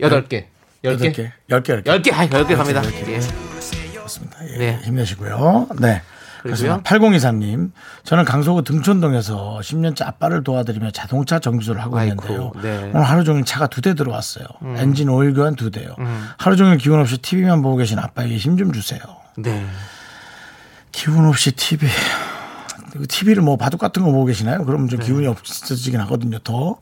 [0.00, 0.46] 8개.
[0.84, 1.12] 10개?
[1.14, 1.30] 10개.
[1.48, 1.84] 10개.
[1.84, 2.12] 10개.
[2.12, 2.82] 아, 10개 갑니다.
[2.84, 3.20] 예.
[3.94, 4.36] 그렇습니다.
[4.48, 4.80] 예, 네.
[4.82, 5.68] 힘내시고요.
[5.80, 6.02] 네.
[6.44, 6.82] 그렇습니다.
[6.82, 7.72] 8024님,
[8.04, 12.52] 저는 강서구 등촌동에서 10년째 아빠를 도와드리며 자동차 정비소를 하고 있는데요.
[12.62, 12.90] 네.
[12.94, 14.46] 오늘 하루 종일 차가 두 대 들어왔어요.
[14.76, 15.94] 엔진 오일 교환 두 대요.
[15.98, 16.28] 음.
[16.38, 19.00] 하루 종일 기운 없이 TV만 보고 계신 아빠에게 힘 좀 주세요.
[19.36, 19.64] 네.
[20.92, 21.88] 기운 없이 TV.
[23.08, 24.64] TV를 뭐 바둑 같은 거 보고 계시나요?
[24.64, 26.38] 그러면 좀 기운이 없어지긴 하거든요.
[26.40, 26.78] 더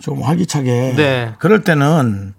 [0.00, 0.94] 좀 활기차게.
[0.96, 1.34] 네.
[1.38, 2.32] 그럴 때는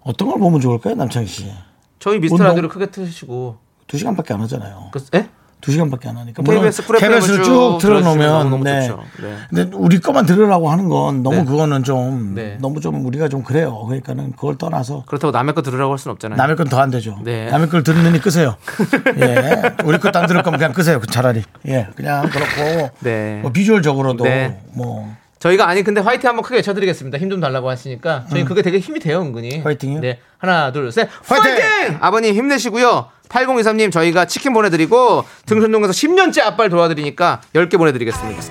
[0.00, 1.52] 어떤 걸 보면 좋을까요, 남창희 씨?
[2.00, 2.42] 저희 미스터?
[2.42, 3.56] 라디오를 크게 틀으시고.
[3.86, 4.88] 두 시간밖에 안 하잖아요.
[4.92, 5.28] 그, 예?
[5.64, 6.42] 두 시간밖에 안 하니까.
[6.42, 8.82] KBS Cool FM 을 KBS를 쭉 틀어놓으면 너무 네.
[8.82, 9.02] 좋죠.
[9.22, 9.34] 네.
[9.48, 11.44] 근데 우리 것만 들으라고 하는 건 너무 네.
[11.44, 12.58] 그거는 좀 네.
[12.60, 13.78] 너무 좀 우리가 좀 그래요.
[13.86, 16.36] 그러니까는 그걸 떠나서 그렇다고 남의 거 들으라고 할 수는 없잖아요.
[16.36, 17.18] 남의 건 더 안 되죠.
[17.24, 17.48] 네.
[17.50, 18.56] 남의 걸 듣느니 끄세요.
[19.20, 19.62] 예.
[19.84, 21.00] 우리 것도 안 들을 거면 그냥 끄세요.
[21.00, 21.42] 그 차라리.
[21.66, 21.88] 예.
[21.96, 22.90] 그냥 그렇고.
[23.00, 23.38] 네.
[23.40, 24.60] 뭐 비주얼적으로도 네.
[24.74, 25.14] 뭐
[25.44, 27.18] 저희가 아니 근데 화이팅 한번 크게 외쳐드리겠습니다.
[27.18, 29.58] 힘 좀 달라고 하시니까 저희 그게 되게 힘이 돼요 은근히.
[29.58, 29.64] 음.
[29.64, 30.00] 화이팅이요?
[30.00, 31.08] 네 하나 둘 셋.
[31.26, 31.52] 화이팅!
[31.52, 31.98] 화이팅!
[32.00, 33.08] 아버님 힘내시고요.
[33.28, 38.42] 8023님 저희가 치킨 보내드리고 등촌동에서 10년째 아빠를 도와드리니까 10개 보내드리겠습니다.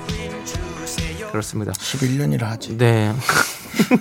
[1.32, 1.72] 그렇습니다.
[1.72, 2.78] 11년이라 하지.
[2.78, 3.12] 네.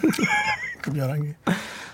[0.83, 1.35] 급연하게.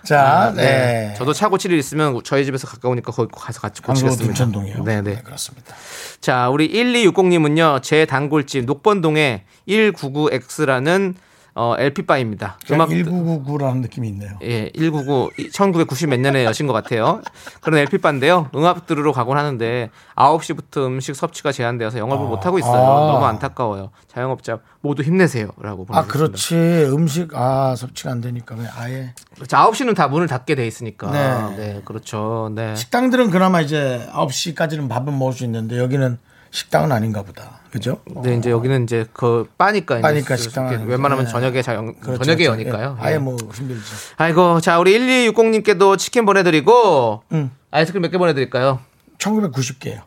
[0.05, 1.14] 자, 네.
[1.16, 4.26] 저도 차 고칠 일 있으면 저희 집에서 가까우니까 거기 가서 같이 고치겠습니다.
[4.26, 4.84] 등천동이요.
[4.84, 5.20] 네 네.
[5.22, 5.74] 그렇습니다.
[6.20, 11.14] 자, 우리 1260님은요, 제 단골집 녹번동에 199X라는
[11.61, 12.56] 어, LP바입니다.
[12.70, 14.38] 음악 1999라는 느낌이 있네요.
[14.42, 17.20] 예, 199, 1990 몇 년에 여신 것 같아요.
[17.61, 18.48] 그런 LP바인데요.
[18.54, 22.28] 음악 들으러 가곤 하는데 9시부터 음식 섭취가 제한되어서 영업을 아.
[22.28, 22.80] 못 하고 있어요.
[22.80, 23.12] 아.
[23.12, 23.90] 너무 안타까워요.
[24.06, 25.48] 자영업자 모두 힘내세요.
[25.61, 26.12] 라고 아, 보내주셨습니다.
[26.12, 26.94] 그렇지.
[26.94, 28.54] 음식, 아, 섭취가 안 되니까.
[28.54, 29.12] 그냥 아예.
[29.34, 29.56] 그렇죠.
[29.56, 31.11] 9시는 다 문을 닫게 돼 있으니까.
[31.11, 31.56] 네.
[31.56, 32.52] 네, 그렇죠.
[32.54, 32.76] 네.
[32.76, 36.18] 식당들은 그나마 이제 9시까지는 밥은 먹을 수 있는데 여기는
[36.52, 37.57] 식당은 아닌가 보다.
[37.70, 38.00] 그죠?
[38.04, 40.86] 근데 이제 여기는 이제 그 빠니까 빠니까 수- 식당.
[40.86, 41.30] 웬만하면 네.
[41.30, 42.24] 저녁에 자영 그렇죠.
[42.24, 42.52] 저녁에 그렇죠.
[42.60, 42.96] 여니까요.
[42.98, 43.04] 예.
[43.04, 43.18] 아예 예.
[43.18, 43.82] 뭐 힘들지.
[44.16, 47.50] 아이고 자 우리 1260님께도 치킨 보내드리고 응.
[47.70, 48.80] 아이스크림 몇 개 보내드릴까요?
[49.18, 50.00] 1990개요.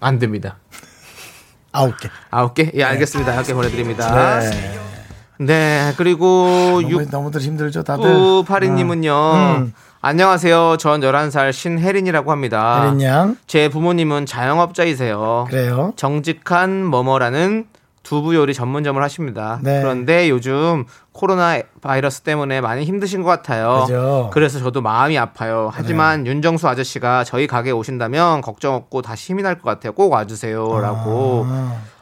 [0.00, 0.58] 안 됩니다.
[1.72, 2.08] 9개.
[2.30, 2.70] 아홉 개?
[2.74, 3.32] 예 알겠습니다.
[3.32, 4.40] 아홉 개 보내드립니다.
[4.40, 4.78] 네,
[5.38, 5.94] 네.
[5.96, 8.04] 그리고 너무, 육 너무들 힘들죠, 다들.
[8.04, 9.72] 982님은요 음.
[10.10, 10.76] 안녕하세요.
[10.78, 12.84] 전 11살 신혜린이라고 합니다.
[12.84, 13.36] 혜린 양.
[13.48, 15.46] 제 부모님은 자영업자이세요.
[15.50, 15.94] 그래요.
[15.96, 17.66] 정직한 뭐뭐라는
[18.04, 19.58] 두부 요리 전문점을 하십니다.
[19.64, 19.80] 네.
[19.80, 23.82] 그런데 요즘 코로나 바이러스 때문에 많이 힘드신 것 같아요.
[23.84, 24.30] 그죠.
[24.32, 25.72] 그래서 저도 마음이 아파요.
[25.74, 29.92] 하지만 윤정수 아저씨가 저희 가게에 오신다면 걱정 없고 다시 힘이 날 것 같아요.
[29.92, 31.46] 꼭 와주세요라고.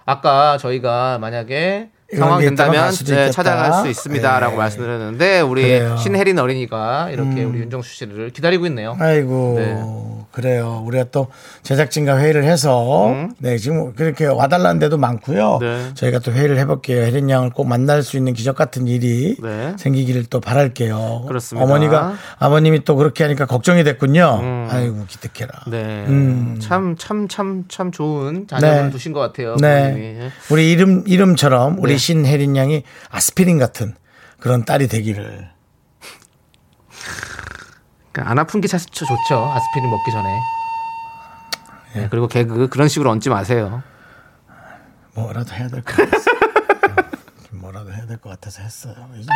[0.04, 0.20] 아.
[0.20, 3.30] 까 저희가 만약에 상황이 된다면 네.
[3.30, 4.58] 찾아갈 수 있습니다라고 예.
[4.58, 5.92] 말씀드렸는데 우리 그래요.
[5.92, 5.96] 음.
[5.96, 8.96] 신혜린 어린이가 이렇게 우리 윤정수 씨를 기다리고 있네요.
[8.98, 9.82] 아이고 네.
[10.32, 10.82] 그래요.
[10.84, 11.28] 우리가 또
[11.62, 15.58] 제작진과 회의를 해서 네 지금 그렇게 와달라는 데도 많고요.
[15.60, 15.60] 음.
[15.60, 15.94] 네.
[15.94, 17.02] 저희가 또 회의를 해볼게요.
[17.02, 19.74] 혜린 양을 꼭 만날 수 있는 기적 같은 일이 네.
[19.78, 21.24] 생기기를 또 바랄게요.
[21.28, 21.64] 그렇습니다.
[21.64, 24.68] 어머니가 아버님이 또 그렇게 하니까 걱정이 됐군요.
[24.70, 25.52] 아이고 기특해라.
[25.68, 26.04] 네.
[26.08, 26.58] 음.
[26.60, 28.90] 참, 참, 참, 참 좋은 자녀분 네.
[28.90, 29.56] 두신 것 같아요.
[29.60, 29.92] 네.
[29.92, 30.30] 부모님이.
[30.50, 31.98] 우리 이름 이름처럼 우리 네.
[32.04, 33.94] 신혜린 양이 아스피린 같은
[34.38, 35.50] 그런 딸이 되기를.
[38.12, 39.38] 그러니까 안 아픈 게 사실 좋죠.
[39.38, 40.40] 아스피린 먹기 전에.
[41.94, 43.82] 네, 그리고 개그 그런 식으로 얹지 마세요.
[45.14, 46.43] 뭐라도 해야 될것 뭐라도
[48.04, 48.94] 해야 될 것 같아서 했어요.
[49.14, 49.30] 이렇게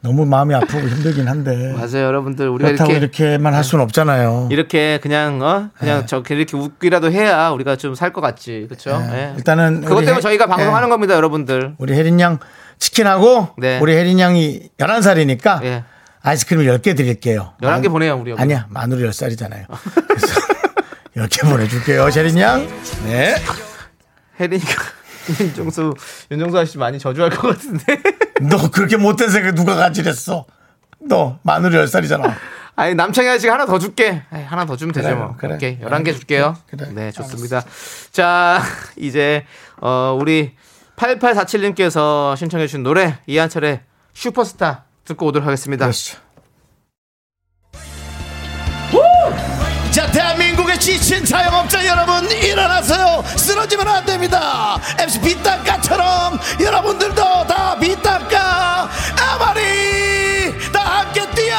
[0.00, 2.48] 너무 마음이 아프고 힘들긴 한데 맞아요, 여러분들.
[2.48, 4.48] 우리가 그렇다고 이렇게 이렇게, 만할 수는 없잖아요.
[4.52, 6.06] 이렇게 그냥 어 그냥 네.
[6.06, 8.96] 저 이렇게 웃기라도 해야 우리가 좀 살 것 같지, 그렇죠?
[8.98, 9.34] 네.
[9.36, 10.90] 일단은 그것 때문에 해- 저희가 방송하는 네.
[10.90, 11.74] 겁니다, 여러분들.
[11.78, 12.38] 우리 혜린 양
[12.78, 13.78] 치킨하고 네.
[13.80, 15.84] 우리 혜린 양이 11 살이니까 예.
[16.22, 17.54] 아이스크림을 10개 드릴게요.
[17.62, 18.40] 11개 보내요, 우리 여기.
[18.42, 19.64] 아니야, 만으로 10 살이잖아요.
[20.08, 20.40] 그래서
[21.16, 22.66] 10개 보내줄게요, 혜린 양.
[23.04, 23.34] 네.
[24.38, 24.82] 혜린이가
[25.40, 25.94] 윤정수
[26.30, 28.00] 윤정수 아저씨 많이 저주할 것 같은데.
[28.50, 30.46] 너 그렇게 못된 생각 누가 가지랬어?
[31.00, 32.34] 너 만으로 10살이잖아.
[32.76, 34.22] 아니 남창희 아저씨가 하나 더 줄게.
[34.34, 35.36] 에이, 하나 더 주면 되죠 그래요, 뭐.
[35.36, 35.54] 그래.
[35.54, 36.56] 오케이 11개 줄게요.
[36.68, 37.64] 그래, 네 좋습니다.
[38.10, 38.60] 자
[38.96, 39.44] 이제
[39.80, 40.52] 어 우리
[40.96, 43.80] 8847님께서 신청해 주신 노래 이한철의
[44.14, 45.86] 슈퍼스타 듣고 오도록 하겠습니다.
[45.86, 46.18] 그렇죠.
[50.86, 53.20] 지친 자영업자 여러분 일어나세요.
[53.36, 54.78] 쓰러지면 안 됩니다.
[55.00, 58.88] MC 비딱가처럼 여러분들도 다 비딱가
[59.20, 61.56] 아마리 다 함께 뛰어.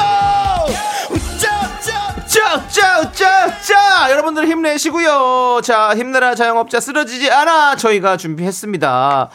[2.72, 5.60] 짜짜짜짜 여러분들 힘내시고요.
[5.62, 9.28] 자 힘내라 자영업자 쓰러지지 않아 저희가 준비했습니다.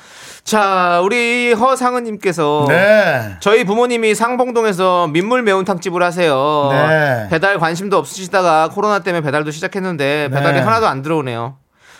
[0.43, 3.35] 자 우리 허상은님께서 네.
[3.39, 6.69] 저희 부모님이 상봉동에서 민물 매운탕집을 하세요.
[6.71, 7.27] 네.
[7.29, 10.59] 배달 관심도 없으시다가 코로나 때문에 배달도 시작했는데 배달이 네.
[10.59, 11.55] 하나도 안 들어오네요.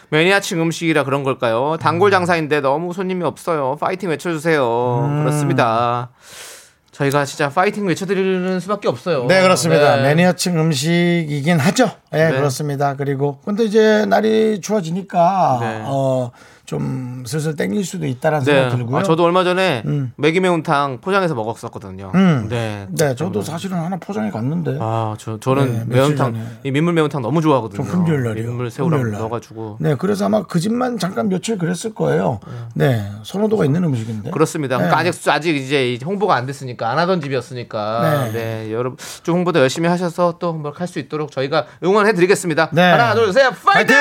[0.09, 1.77] 매니아층 음식이라 그런 걸까요?
[1.79, 3.77] 단골 장사인데 너무 손님이 없어요.
[3.79, 5.05] 파이팅 외쳐주세요.
[5.09, 5.23] 음.
[5.23, 6.09] 그렇습니다.
[6.91, 9.25] 저희가 진짜 파이팅 외쳐드리는 수밖에 없어요.
[9.25, 9.95] 네, 그렇습니다.
[9.95, 10.03] 네.
[10.03, 11.89] 매니아층 음식이긴 하죠.
[12.11, 12.35] 네, 네.
[12.37, 12.95] 그렇습니다.
[12.95, 15.81] 그리고 근데 이제 날이 추워지니까 네.
[15.85, 16.29] 어,
[16.65, 18.53] 좀 슬슬 땡길 수도 있다라는 네.
[18.53, 18.97] 생각 들고요.
[18.97, 20.13] 아, 저도 얼마 전에 음.
[20.15, 22.11] 매기 매운탕 포장해서 먹었었거든요.
[22.15, 22.47] 음.
[22.49, 22.87] 네.
[22.89, 26.45] 네, 저도 사실은 하나 포장해 갔는데 아, 저 저는 네, 매운탕 전에.
[26.63, 27.83] 이 민물 매운탕 너무 좋아하거든요.
[27.83, 28.47] 좀 금요일 날이요.
[28.47, 29.21] 민물 새우랑 금요일 날.
[29.21, 32.39] 넣어가지고 네, 그래서 아마 그 집만 잠깐 며칠 그랬을 거예요.
[32.75, 34.31] 네, 선호도가 있는 음식인데.
[34.31, 34.77] 그렇습니다.
[34.77, 34.85] 네.
[34.85, 38.31] 그러니까 아직 아직 이제 홍보가 안 됐으니까 안 하던 집이었으니까 네.
[38.31, 42.69] 네, 여러분 좀 홍보도 열심히 하셔서 또뭘할수 있도록 저희가 응원해 드리겠습니다.
[42.71, 42.81] 네.
[42.89, 43.95] 하나 둘 셋 파이팅!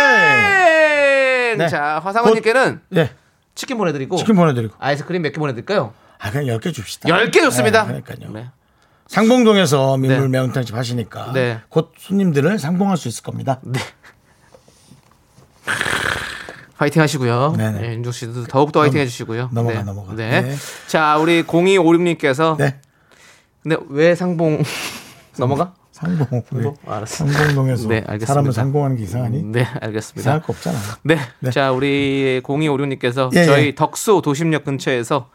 [1.58, 1.68] 네.
[1.68, 3.10] 자 화상원님께는 네,
[3.54, 4.74] 치킨 보내드리고 치킨 보내드리고.
[4.78, 5.92] 아이스크림 몇 개 보내드릴까요?
[6.18, 7.08] 아, 그냥 10개 줍시다.
[7.08, 7.84] 10개 좋습니다.
[7.84, 8.32] 네, 그러니까요.
[8.32, 8.50] 네.
[9.08, 10.28] 상봉동에서 민물 네.
[10.28, 11.60] 매운탕집 하시니까 네.
[11.68, 13.60] 곧 손님들을 상봉할 수 있을 겁니다.
[16.76, 17.54] 파이팅 하시고요.
[17.56, 17.80] 네네.
[17.80, 19.50] 네, 윤종 씨도 더욱더 파이팅 해주시고요.
[19.52, 19.82] 넘어가, 네.
[19.84, 20.14] 넘어가.
[20.14, 20.40] 네.
[20.42, 20.56] 네.
[20.88, 22.80] 자, 우리 0256님께서 네,
[23.62, 24.62] 근데 왜 상봉
[25.38, 25.74] 넘어가?
[26.52, 26.62] 왜?
[26.62, 26.74] 뭐?
[26.86, 27.26] 알았어.
[27.26, 28.26] 상봉동에서 네, 알겠습니다.
[28.26, 29.42] 사람을 상봉하는 게 이상하니?
[29.44, 30.20] 네, 알겠습니다.
[30.20, 30.78] 이상할 거 없잖아.
[31.02, 31.18] 네.
[31.40, 31.50] 네.
[31.50, 33.74] 자, 우리 0256님께서 예, 저희 예.
[33.74, 35.28] 덕수 도심역 근처에서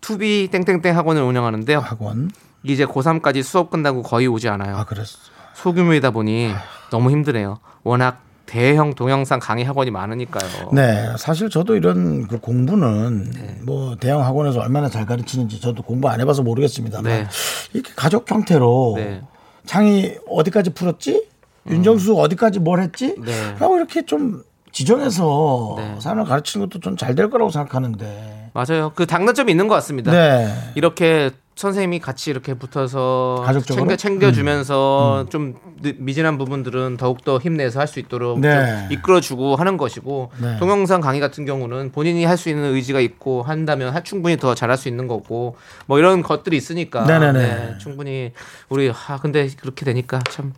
[0.00, 1.78] 투비 땡땡땡 학원을 운영하는데요.
[1.78, 2.30] 학원.
[2.62, 4.76] 이제 고3까지 수업 끝나고 거의 오지 않아요.
[4.76, 5.18] 아, 그랬어.
[5.54, 6.52] 소규모이다 보니
[6.90, 7.58] 너무 힘드네요.
[7.82, 10.70] 워낙 대형 동영상 강의 학원이 많으니까요.
[10.72, 13.60] 네, 사실 저도 이런 그 공부는 네.
[13.64, 17.26] 뭐 대형 학원에서 얼마나 잘 가르치는지 저도 공부 안 해봐서 모르겠습니다만 네.
[17.72, 19.22] 이렇게 가족 형태로 네.
[19.66, 21.26] 창이 어디까지 풀었지?
[21.68, 23.14] 윤정수 어디까지 뭘 했지?
[23.18, 23.56] 네.
[23.58, 24.42] 라고 이렇게 좀
[24.72, 25.96] 지정해서 네.
[26.00, 28.45] 사람을 가르치는 것도 좀 잘 될 거라고 생각하는데.
[28.56, 28.92] 맞아요.
[28.94, 30.10] 그 장단점이 있는 것 같습니다.
[30.12, 30.52] 네.
[30.74, 33.84] 이렇게 선생님이 같이 이렇게 붙어서 가족적으로?
[33.84, 33.88] 음.
[33.88, 38.50] 챙겨 챙겨 주면서 좀 미- 미진한 부분들은 더욱 더 힘내서 할 수 있도록 네.
[38.50, 40.56] 좀 이끌어주고 하는 것이고 네.
[40.58, 44.76] 동영상 강의 같은 경우는 본인이 할 수 있는 의지가 있고 한다면 하- 충분히 더 잘할
[44.76, 47.38] 수 있는 거고 뭐 이런 것들이 있으니까 네네네.
[47.38, 48.32] 네, 충분히
[48.68, 50.52] 우리 아 근데 그렇게 되니까 참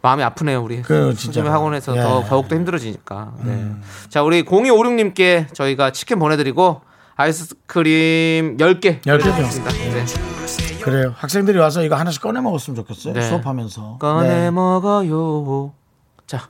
[0.00, 1.50] 마음이 아프네요 우리 그, 진짜로.
[1.50, 2.00] 학원에서 예.
[2.00, 2.02] 음.
[2.04, 3.66] 더 더욱 더 힘들어지니까 네.
[4.08, 6.80] 자 우리 0256님께 저희가 치킨 보내드리고
[7.18, 9.32] 아이스크림 10개 10개 죠.
[9.32, 9.72] 보내드리겠습니다.
[9.72, 10.80] 네.
[10.82, 11.12] 그래요.
[11.16, 13.12] 학생들이 와서 이거 하나씩 꺼내 먹었으면 좋겠어요.
[13.12, 13.22] 네.
[13.28, 13.98] 수업하면서.
[13.98, 14.50] 꺼내 네.
[14.52, 15.72] 먹어요.
[16.28, 16.48] 자,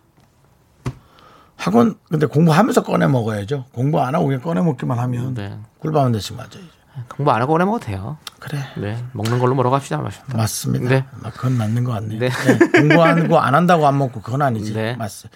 [1.57, 3.65] 학원 근데 공부하면서 꺼내 먹어야죠.
[3.73, 5.59] 공부 안 하고 그냥 꺼내 먹기만 하면 네.
[5.79, 6.69] 꿀밤한 대씩 맞아요.
[7.17, 8.19] 공부 안 하고 꺼내 먹어도 돼요.
[8.39, 8.59] 그래.
[8.77, 9.97] 네, 먹는 걸로 몰아 갑시다.
[9.97, 10.37] 마십니다.
[10.37, 10.89] 맞습니다.
[10.91, 11.05] 네.
[11.23, 12.21] 아, 그건 맞는 것 같네요.
[12.21, 12.29] 네.
[12.29, 12.81] 네.
[12.81, 14.75] 공부하고 안 한다고 안 먹고 그건 아니지.
[14.75, 14.97] 네.
[14.97, 15.31] 맞어요.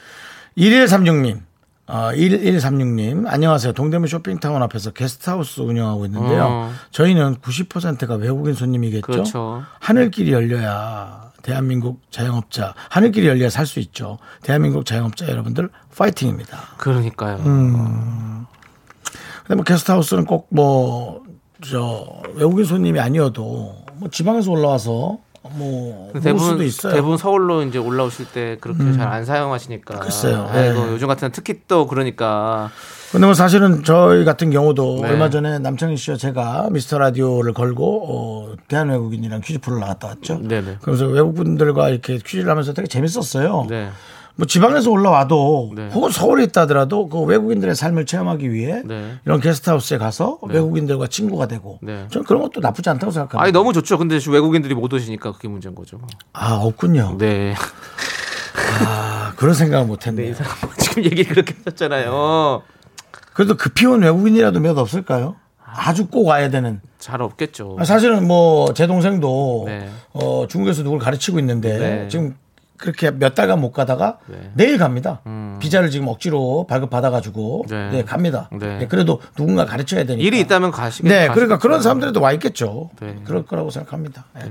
[0.58, 1.40] 1136님.
[1.86, 3.26] 어, 1136님.
[3.26, 3.72] 안녕하세요.
[3.72, 6.44] 동대문 쇼핑타운 앞에서 게스트하우스 운영하고 있는데요.
[6.48, 6.70] 어.
[6.90, 9.06] 저희는 90%가 외국인 손님이겠죠.
[9.06, 9.62] 그렇죠.
[9.80, 14.18] 하늘길이 열려야 대한민국 자영업자, 하늘길이 열려야 살 수 있죠.
[14.42, 16.56] 대한민국 자영업자 여러분들 파이팅입니다.
[16.78, 17.36] 그러니까요.
[17.44, 18.46] 음.
[19.42, 21.20] 근데 뭐 게스트하우스는 꼭 뭐
[21.64, 25.18] 저 외국인 손님이 아니어도 뭐 지방에서 올라와서
[25.54, 26.92] 뭐볼 수도 대부분 있어요.
[26.92, 26.94] 음.
[26.96, 30.00] 대부분 서울로 이제 올라오실 때 그렇게 잘안 사용하시니까.
[30.00, 30.50] 글쎄요.
[30.52, 30.74] 네.
[30.92, 32.70] 요즘 같은 특히 또 그러니까
[33.12, 35.10] 근데 뭐 사실은 저희 같은 경우도 네.
[35.10, 40.40] 얼마 전에 남창희 씨와 제가 미스터 라디오를 걸고 어, 대한 외국인이랑 퀴즈 프로를 나갔다 왔죠.
[40.42, 40.78] 네네.
[40.80, 43.66] 그래서 외국 분들과 이렇게 퀴즈를 하면서 되게 재밌었어요.
[43.68, 43.90] 네.
[44.36, 45.88] 뭐 지방에서 올라와도 네.
[45.92, 49.16] 혹은 서울에 있다 하더라도 그 외국인들의 삶을 체험하기 위해 네.
[49.26, 52.06] 이런 게스트하우스에 가서 외국인들과 친구가 되고 네.
[52.10, 53.42] 저는 그런 것도 나쁘지 않다고 생각합니다.
[53.42, 53.98] 아니 너무 좋죠.
[53.98, 55.98] 근데 지금 외국인들이 못 오시니까 그게 문제인 거죠.
[56.32, 57.16] 아 없군요.
[57.18, 57.54] 네.
[58.84, 60.30] 아, 그런 생각을 네, 못했네요.
[60.30, 62.62] 이 사람 지금 얘기 그렇게 하셨잖아요.
[63.34, 65.36] 그래도 급히 온 외국인이라도 몇 없을까요?
[65.64, 66.80] 아주 꼭 와야 되는.
[66.98, 67.78] 잘 없겠죠.
[67.84, 69.88] 사실은 뭐 제 동생도 네.
[70.12, 72.08] 어, 중국에서 누굴 가르치고 있는데 네.
[72.08, 72.36] 지금
[72.78, 74.50] 그렇게 몇 달간 못 가다가 네.
[74.54, 75.20] 내일 갑니다.
[75.26, 75.58] 음.
[75.60, 77.90] 비자를 지금 억지로 발급 받아가지고 네.
[77.90, 78.04] 네.
[78.04, 78.48] 갑니다.
[78.52, 78.78] 네.
[78.78, 80.22] 네, 그래도 누군가 가르쳐야 되니까.
[80.22, 81.58] 일이 있다면 가시겠 네, 그러니까.
[81.58, 82.90] 그런 사람들도 와 있겠죠.
[83.00, 83.16] 네.
[83.24, 84.24] 그럴 거라고 생각합니다.
[84.34, 84.50] 네.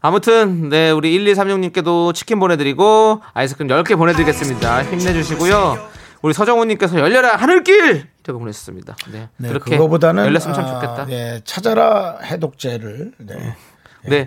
[0.00, 4.84] 아무튼 네 우리 1236님께도 치킨 보내드리고 아이스크림 10개 보내드리겠습니다.
[4.84, 5.78] 힘내주시고요.
[6.22, 8.96] 우리 서정훈님께서 열려라 하늘길 이렇게 보냈습니다.
[9.12, 11.06] 네, 네, 그렇게 그거보다는 열렸으면 참 아, 좋겠다.
[11.06, 11.16] 네.
[11.16, 13.56] 네, 찾아라 해독제를 네.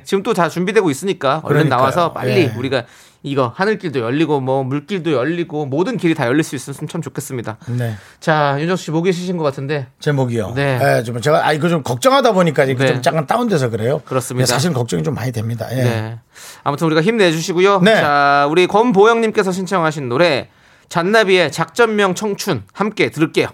[0.03, 1.80] 지금 또 다 준비되고 있으니까 얼른 그러니까요.
[1.80, 2.53] 나와서 빨리 예.
[2.57, 2.84] 우리가
[3.24, 7.57] 이거 하늘길도 열리고 뭐 물길도 열리고 모든 길이 다 열릴 수 있으면 참 좋겠습니다.
[7.78, 7.95] 네.
[8.19, 10.53] 자 윤정수 씨 목이 쉬신 것 같은데 제 목이요.
[10.55, 10.80] 네.
[10.80, 11.03] 네.
[11.03, 12.93] 좀 제가 아 이거 좀 걱정하다 보니까 이거 네.
[12.93, 14.01] 좀 잠깐 다운돼서 그래요.
[14.05, 14.47] 그렇습니다.
[14.47, 15.67] 네, 사실 걱정이 좀 많이 됩니다.
[15.72, 15.84] 예.
[15.84, 16.19] 네.
[16.63, 17.82] 아무튼 우리가 힘내주시고요.
[17.82, 17.95] 네.
[17.95, 20.49] 자, 우리 권보영님께서 신청하신 노래
[20.89, 23.47] 잔나비의 작전명 청춘 함께 들을게요.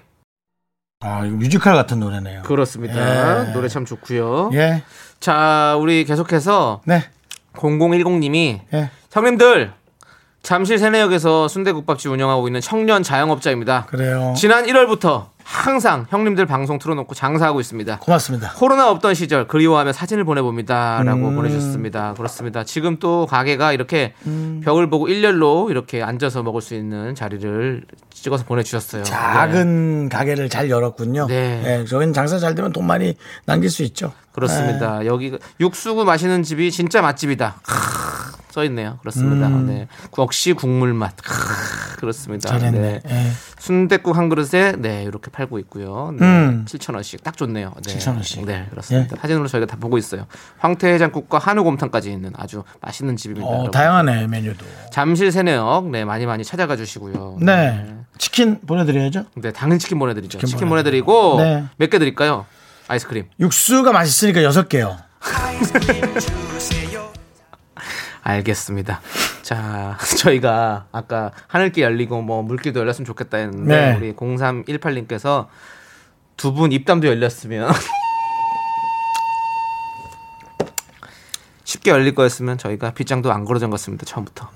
[1.02, 2.42] 아 이거 뮤지컬 같은 노래네요.
[2.44, 3.50] 그렇습니다.
[3.50, 3.52] 예.
[3.54, 4.50] 노래 참 좋고요.
[4.54, 4.84] 예.
[5.20, 7.04] 자, 우리 계속해서 네.
[7.54, 8.92] 0010님이 예.
[9.12, 9.72] 형님들
[10.44, 13.86] 잠실 세내역에서 순대국밥집 운영하고 있는 청년 자영업자입니다.
[13.88, 14.34] 그래요.
[14.38, 18.00] 지난 1월부터 항상 형님들 방송 틀어놓고 장사하고 있습니다.
[18.00, 18.54] 고맙습니다.
[18.54, 21.36] 코로나 없던 시절 그리워하며 사진을 보내봅니다라고 음.
[21.36, 22.14] 보내주셨습니다.
[22.16, 22.64] 그렇습니다.
[22.64, 24.62] 지금 또 가게가 이렇게 음.
[24.64, 27.84] 벽을 보고 일렬로 이렇게 앉아서 먹을 수 있는 자리를
[28.24, 29.04] 찍어서 보내주셨어요.
[29.04, 29.10] 네.
[29.10, 31.28] 작은 가게를 잘 열었군요.
[31.28, 31.64] 네.
[31.82, 33.16] 예, 저희는 장사 잘 되면 돈 많이
[33.46, 34.14] 남길 수 있죠.
[34.32, 35.06] 그렇습니다.
[35.06, 37.56] 여기 육수구 마시는 집이 진짜 맛집이다.
[37.64, 38.98] 크으, 써 있네요.
[39.00, 39.50] 그렇습니다.
[39.50, 39.88] 네.
[40.18, 41.16] 역시 국물 맛.
[41.18, 42.50] 크으, 그렇습니다.
[42.54, 42.60] 음.
[42.60, 42.80] 잘했네.
[42.80, 43.02] 네.
[43.10, 43.32] 예.
[43.58, 46.14] 순대국 한 그릇에 네 이렇게 팔고 있고요.
[46.18, 46.24] 네.
[46.26, 46.66] 음.
[46.68, 47.74] 7천 원씩 딱 좋네요.
[47.84, 47.98] 네.
[47.98, 48.46] 7,000원씩.
[48.46, 49.16] 네 그렇습니다.
[49.20, 50.28] 사진으로 저희가 다 보고 있어요.
[50.60, 53.48] 황태해장국과 한우곰탕까지 있는 아주 맛있는 집입니다.
[53.48, 53.72] 어.
[53.72, 54.64] 다양하네 메뉴도.
[54.92, 57.40] 잠실 세내역 네 많이 많이 찾아가 주시고요.
[57.42, 57.96] 네.
[58.18, 59.26] 치킨 보내드려야죠.
[59.36, 60.38] 네 당연 치킨 보내드리죠.
[60.40, 61.66] 치킨, 치킨 보내드리고 네.
[61.78, 62.46] 몇개 드릴까요?
[62.88, 63.26] 아이스크림.
[63.40, 64.98] 육수가 맛있으니까 여섯 개요.
[68.24, 69.02] 알겠습니다.
[69.42, 73.98] 자, 저희가 아까 하늘길 열리고 뭐 물길도 열렸으면 좋겠다 했는데 네.
[73.98, 75.48] 우리 0318님께서
[76.36, 77.72] 두 분 입담도 열렸으면
[81.64, 84.06] 쉽게 열릴 거였으면 저희가 빗장도 안 걸어 잠갔습니다.
[84.06, 84.50] 처음부터.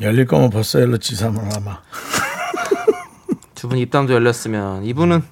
[0.00, 1.80] 열릴 거면 벌써 열렸지 사람 아마.
[3.54, 5.22] 두 분 입담도 열렸으면 이분은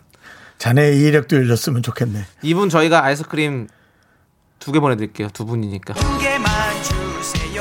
[0.59, 2.25] 자네의 이력도 열렸으면 좋겠네.
[2.43, 3.69] 이분 저희가 아이스크림
[4.59, 5.29] 두 개 보내드릴게요.
[5.33, 5.95] 두 분이니까.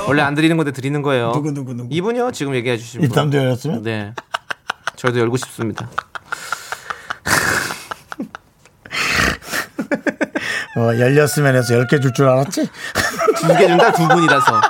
[0.07, 1.31] 원래 안 드리는 건데 드리는 거예요.
[1.33, 1.89] 누구 누구 누구.
[1.91, 3.09] 이분이요 지금 얘기해 주신 분.
[3.09, 3.81] 입담도 열렸으면?
[3.83, 4.13] 네.
[4.95, 5.89] 저희도 열고 싶습니다.
[10.77, 12.69] 어, 열렸으면 해서 열 개 줄 줄 알았지?
[13.41, 14.61] 두 개 준다 두 분이라서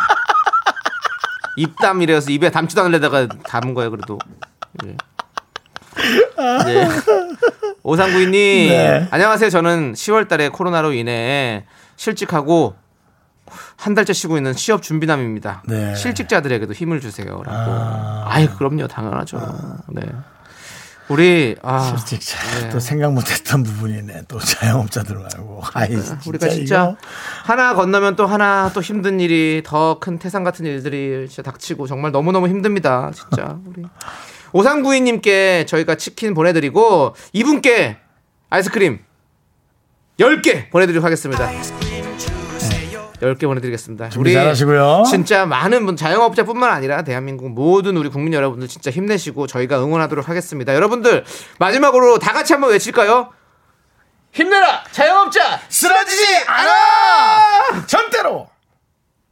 [1.57, 4.17] 입담이라서 입에 담지도 않으려다가 담은 거예요 그래도
[4.85, 4.95] 예.
[6.65, 6.87] 네.
[7.83, 8.31] 오상구이님
[8.69, 9.07] 네.
[9.11, 12.75] 안녕하세요 저는 10월달에 코로나로 인해 실직하고
[13.75, 15.95] 한 달째 쉬고 있는 취업 준비남입니다 네.
[15.95, 18.39] 실직자들에게도 힘을 주세요라고 아.
[18.39, 19.39] 이 그럼요 당연하죠
[19.89, 20.03] 네
[21.11, 22.69] 우리 아 진짜 네.
[22.69, 24.23] 또 생각 못했던 부분이네.
[24.27, 25.61] 또 자영업자들 말고.
[25.73, 25.89] 아이,
[26.27, 26.97] 우리가 진짜 이거
[27.43, 32.11] 하나 건너면 또 하나 또 힘든 일이 더 큰 태산 같은 일들이 진짜 닥치고 정말
[32.11, 33.11] 너무 너무 힘듭니다.
[33.13, 33.83] 진짜 우리
[34.53, 37.97] 오상구이님께 저희가 치킨 보내드리고 이분께
[38.49, 38.99] 아이스크림
[40.19, 41.49] 10개 보내드리도록 하겠습니다.
[43.21, 44.09] 10개 보내드리겠습니다.
[44.09, 45.03] 준비 잘하시고요.
[45.09, 50.73] 진짜 많은 분, 자영업자뿐만 아니라 대한민국 모든 우리 국민 여러분들 진짜 힘내시고 저희가 응원하도록 하겠습니다.
[50.73, 51.23] 여러분들,
[51.59, 53.31] 마지막으로 다 같이 한번 외칠까요?
[54.33, 54.83] 힘내라!
[54.91, 55.59] 자영업자!
[55.69, 57.85] 쓰러지지 않아!
[57.85, 58.49] 절대로!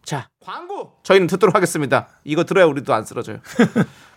[0.03, 0.93] 자, 광고!
[1.03, 2.09] 저희는 듣도록 하겠습니다.
[2.23, 3.39] 이거 들어야 우리도 안 쓰러져요.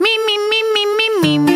[0.00, 1.55] Me,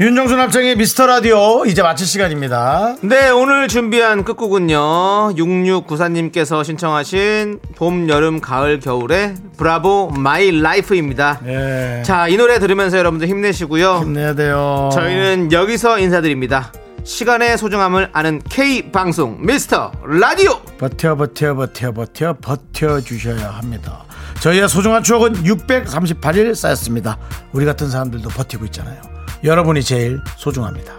[0.00, 5.34] 윤정수 남창희의 미스터 라디오 이제 마칠 시간입니다 네, 오늘 준비한 끝곡은요.
[5.36, 11.40] 6694님께서 신청하신 봄, 여름, 가을, 겨울의 Bravo My Life입니다.
[11.44, 12.02] 네.
[12.04, 13.98] 자, 이 노래 들으면서 여러분들 힘내시고요.
[14.00, 16.72] 힘내야 돼요 저희는 여기서 인사드립니다.
[17.04, 20.58] 시간의 소중함을 아는 K 방송 미스터 라디오.
[20.78, 24.04] 버텨 버텨 버텨 버텨 버텨 주셔야 합니다
[24.40, 27.18] 저희의 소중한 추억은 638일 쌓였습니다
[27.52, 29.13] 우리 같은 사람들도 버티고 있잖아요
[29.44, 30.94] 여러분이 제일 소중합니다.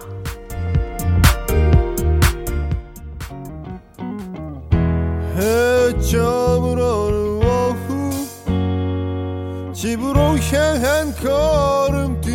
[9.74, 12.35] 집으로 향한 걸음뒤에